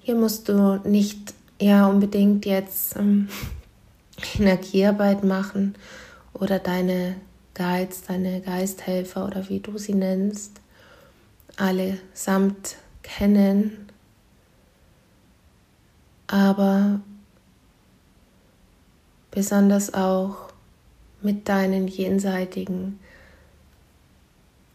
Hier 0.00 0.16
musst 0.16 0.48
du 0.48 0.80
nicht 0.84 1.34
ja 1.60 1.86
unbedingt 1.86 2.44
jetzt 2.44 2.96
ähm, 2.96 3.28
Energiearbeit 4.38 5.24
machen 5.24 5.74
oder 6.32 6.58
deine 6.58 7.16
Guides, 7.54 8.02
deine 8.02 8.40
Geisthelfer 8.40 9.26
oder 9.26 9.48
wie 9.48 9.60
du 9.60 9.78
sie 9.78 9.94
nennst, 9.94 10.60
allesamt 11.56 12.76
kennen. 13.02 13.88
Aber 16.26 17.00
besonders 19.30 19.92
auch 19.92 20.48
mit 21.20 21.48
deinen 21.48 21.88
Jenseitigen 21.88 22.98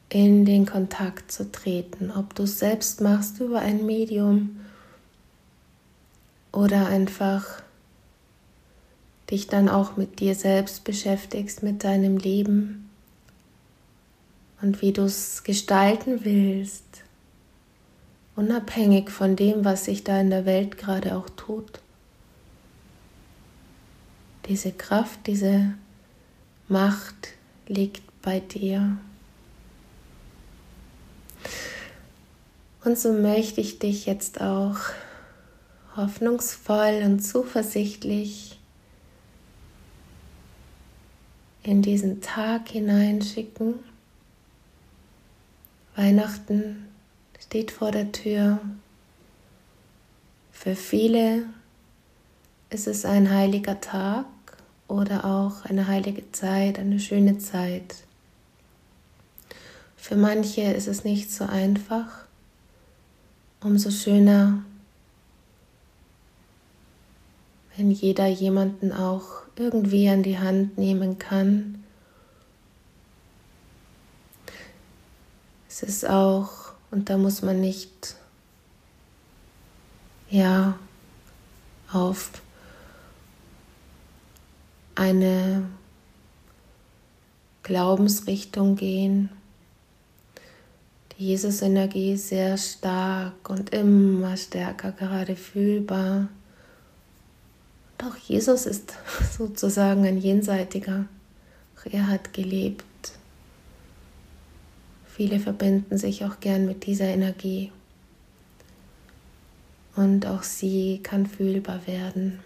in 0.09 0.45
den 0.45 0.65
Kontakt 0.65 1.31
zu 1.31 1.51
treten, 1.51 2.11
ob 2.11 2.33
du 2.35 2.43
es 2.43 2.59
selbst 2.59 3.01
machst 3.01 3.39
über 3.39 3.59
ein 3.59 3.85
Medium 3.85 4.61
oder 6.51 6.87
einfach 6.87 7.61
dich 9.29 9.47
dann 9.47 9.69
auch 9.69 9.97
mit 9.97 10.19
dir 10.19 10.35
selbst 10.35 10.83
beschäftigst, 10.83 11.63
mit 11.63 11.83
deinem 11.83 12.17
Leben 12.17 12.89
und 14.61 14.81
wie 14.81 14.93
du 14.93 15.03
es 15.03 15.43
gestalten 15.43 16.23
willst, 16.23 17.03
unabhängig 18.35 19.09
von 19.09 19.35
dem, 19.35 19.65
was 19.65 19.85
sich 19.85 20.03
da 20.03 20.19
in 20.19 20.29
der 20.29 20.45
Welt 20.45 20.77
gerade 20.77 21.15
auch 21.15 21.29
tut. 21.31 21.81
Diese 24.47 24.71
Kraft, 24.71 25.27
diese 25.27 25.73
Macht 26.69 27.33
liegt 27.67 28.03
bei 28.21 28.39
dir. 28.39 28.97
Und 32.83 32.97
so 32.97 33.11
möchte 33.11 33.59
ich 33.59 33.79
dich 33.79 34.05
jetzt 34.05 34.39
auch 34.39 34.77
hoffnungsvoll 35.97 37.01
und 37.03 37.19
zuversichtlich 37.19 38.56
in 41.67 41.81
diesen 41.81 42.21
Tag 42.21 42.69
hineinschicken. 42.69 43.75
Weihnachten 45.97 46.87
steht 47.41 47.71
vor 47.71 47.91
der 47.91 48.13
Tür. 48.13 48.61
Für 50.53 50.77
viele 50.77 51.43
ist 52.69 52.87
es 52.87 53.03
ein 53.03 53.29
heiliger 53.29 53.81
Tag 53.81 54.25
oder 54.87 55.25
auch 55.25 55.65
eine 55.65 55.87
heilige 55.87 56.31
Zeit, 56.31 56.79
eine 56.79 57.01
schöne 57.01 57.37
Zeit. 57.37 57.95
Für 59.97 60.15
manche 60.15 60.61
ist 60.61 60.87
es 60.87 61.03
nicht 61.03 61.29
so 61.29 61.43
einfach. 61.43 62.25
Umso 63.59 63.91
schöner, 63.91 64.63
wenn 67.75 67.91
jeder 67.91 68.27
jemanden 68.27 68.93
auch 68.93 69.46
irgendwie 69.59 70.09
an 70.09 70.23
die 70.23 70.39
Hand 70.39 70.77
nehmen 70.77 71.17
kann. 71.17 71.83
Es 75.69 75.83
ist 75.83 76.09
auch, 76.09 76.73
und 76.91 77.09
da 77.09 77.17
muss 77.17 77.41
man 77.41 77.61
nicht, 77.61 78.15
ja, 80.29 80.77
auf 81.91 82.31
eine 84.95 85.69
Glaubensrichtung 87.63 88.75
gehen. 88.75 89.29
Die 91.17 91.25
Jesus-Energie 91.25 92.13
ist 92.13 92.29
sehr 92.29 92.57
stark 92.57 93.49
und 93.49 93.71
immer 93.71 94.37
stärker 94.37 94.91
gerade 94.91 95.35
fühlbar. 95.35 96.29
Doch 97.97 98.15
Jesus 98.17 98.65
ist 98.65 98.93
sozusagen 99.37 100.05
ein 100.05 100.17
Jenseitiger. 100.17 101.05
Er 101.91 102.07
hat 102.07 102.33
gelebt. 102.33 102.83
Viele 105.05 105.39
verbinden 105.39 105.97
sich 105.97 106.25
auch 106.25 106.41
gern 106.41 106.65
mit 106.65 106.85
dieser 106.85 107.05
Energie. 107.05 107.71
Und 109.95 110.25
auch 110.25 110.43
sie 110.43 110.99
kann 111.01 111.25
fühlbar 111.25 111.87
werden. 111.87 112.39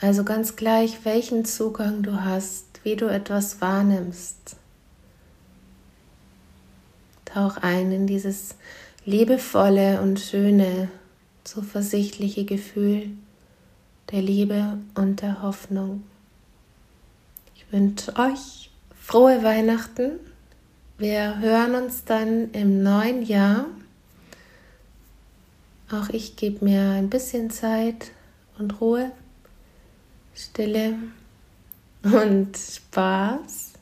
Also 0.00 0.24
ganz 0.24 0.56
gleich, 0.56 1.04
welchen 1.04 1.44
Zugang 1.44 2.02
du 2.02 2.24
hast, 2.24 2.64
wie 2.84 2.96
du 2.96 3.06
etwas 3.06 3.60
wahrnimmst. 3.60 4.56
Tauch 7.24 7.56
ein 7.56 7.90
in 7.90 8.06
dieses 8.06 8.54
liebevolle 9.04 10.00
und 10.00 10.20
schöne, 10.20 10.88
zuversichtliche 11.44 12.44
Gefühl 12.44 13.10
der 14.10 14.22
Liebe 14.22 14.78
und 14.94 15.22
der 15.22 15.42
Hoffnung. 15.42 16.02
Ich 17.54 17.70
wünsche 17.72 18.16
euch 18.16 18.70
frohe 18.98 19.42
Weihnachten. 19.42 20.18
Wir 20.98 21.38
hören 21.38 21.74
uns 21.74 22.04
dann 22.04 22.50
im 22.52 22.82
neuen 22.82 23.22
Jahr. 23.22 23.66
Auch 25.90 26.08
ich 26.08 26.36
gebe 26.36 26.64
mir 26.64 26.90
ein 26.90 27.10
bisschen 27.10 27.50
Zeit 27.50 28.12
und 28.58 28.80
Ruhe 28.80 29.12
Stille 30.34 30.94
und 32.02 32.56
Spaß. 32.56 33.72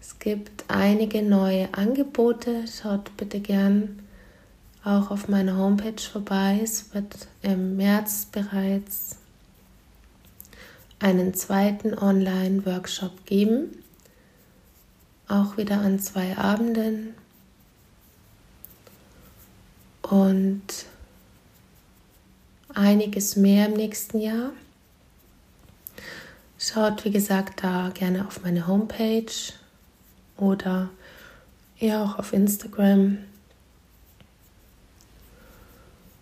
Es 0.00 0.18
gibt 0.18 0.64
einige 0.68 1.22
neue 1.22 1.72
Angebote. 1.74 2.64
Schaut 2.66 3.16
bitte 3.16 3.40
gern 3.40 4.00
auch 4.84 5.10
auf 5.10 5.28
meiner 5.28 5.56
Homepage 5.56 6.00
vorbei. 6.00 6.60
Es 6.62 6.94
wird 6.94 7.28
im 7.42 7.76
März 7.76 8.26
bereits 8.26 9.16
einen 10.98 11.34
zweiten 11.34 11.96
Online-Workshop 11.96 13.26
geben. 13.26 13.82
Auch 15.28 15.56
wieder 15.56 15.80
an 15.80 15.98
zwei 15.98 16.36
Abenden. 16.36 17.14
Und 20.02 20.62
einiges 22.74 23.36
mehr 23.36 23.66
im 23.66 23.74
nächsten 23.74 24.20
Jahr. 24.20 24.52
Schaut, 26.58 27.04
wie 27.04 27.10
gesagt, 27.10 27.62
da 27.62 27.90
gerne 27.94 28.26
auf 28.26 28.42
meine 28.42 28.66
Homepage 28.66 29.32
oder 30.36 30.90
eher 31.78 32.02
auch 32.02 32.18
auf 32.18 32.32
Instagram. 32.32 33.18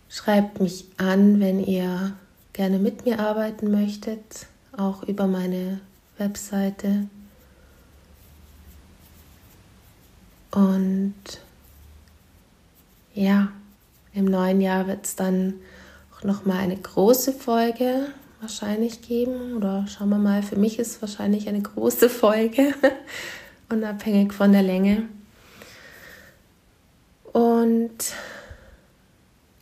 Schreibt 0.08 0.60
mich 0.60 0.86
an, 0.96 1.38
wenn 1.40 1.62
ihr 1.62 2.14
gerne 2.52 2.78
mit 2.78 3.04
mir 3.04 3.20
arbeiten 3.20 3.70
möchtet, 3.70 4.46
auch 4.76 5.02
über 5.02 5.26
meine 5.26 5.80
Webseite. 6.16 7.08
Und 10.50 11.14
ja, 13.14 13.48
im 14.14 14.24
neuen 14.24 14.60
Jahr 14.60 14.86
wird 14.86 15.04
es 15.04 15.14
dann 15.14 15.54
auch 16.16 16.24
noch 16.24 16.46
mal 16.46 16.58
eine 16.58 16.76
große 16.76 17.32
Folge 17.32 18.06
wahrscheinlich 18.40 19.02
geben 19.02 19.56
oder 19.56 19.84
schauen 19.88 20.08
wir 20.10 20.18
mal, 20.18 20.42
für 20.42 20.56
mich 20.56 20.78
ist 20.78 21.00
wahrscheinlich 21.02 21.48
eine 21.48 21.60
große 21.60 22.08
Folge, 22.08 22.74
unabhängig 23.68 24.32
von 24.32 24.52
der 24.52 24.62
Länge. 24.62 25.04
Und 27.32 28.14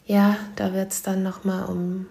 ja, 0.07 0.39
da 0.55 0.73
wird 0.73 0.93
es 0.93 1.03
dann 1.03 1.23
nochmal 1.23 1.67
um 1.67 2.07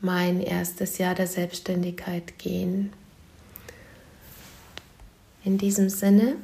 mein 0.00 0.40
erstes 0.40 0.98
Jahr 0.98 1.14
der 1.14 1.26
Selbstständigkeit 1.26 2.38
gehen. 2.38 2.92
In 5.44 5.58
diesem 5.58 5.88
Sinne, 5.88 6.36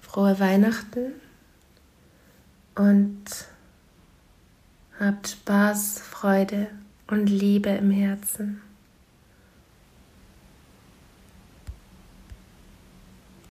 frohe 0.00 0.38
Weihnachten 0.38 1.12
und 2.76 3.24
habt 4.98 5.28
Spaß, 5.28 6.00
Freude 6.00 6.68
und 7.08 7.26
Liebe 7.26 7.70
im 7.70 7.90
Herzen. 7.90 8.60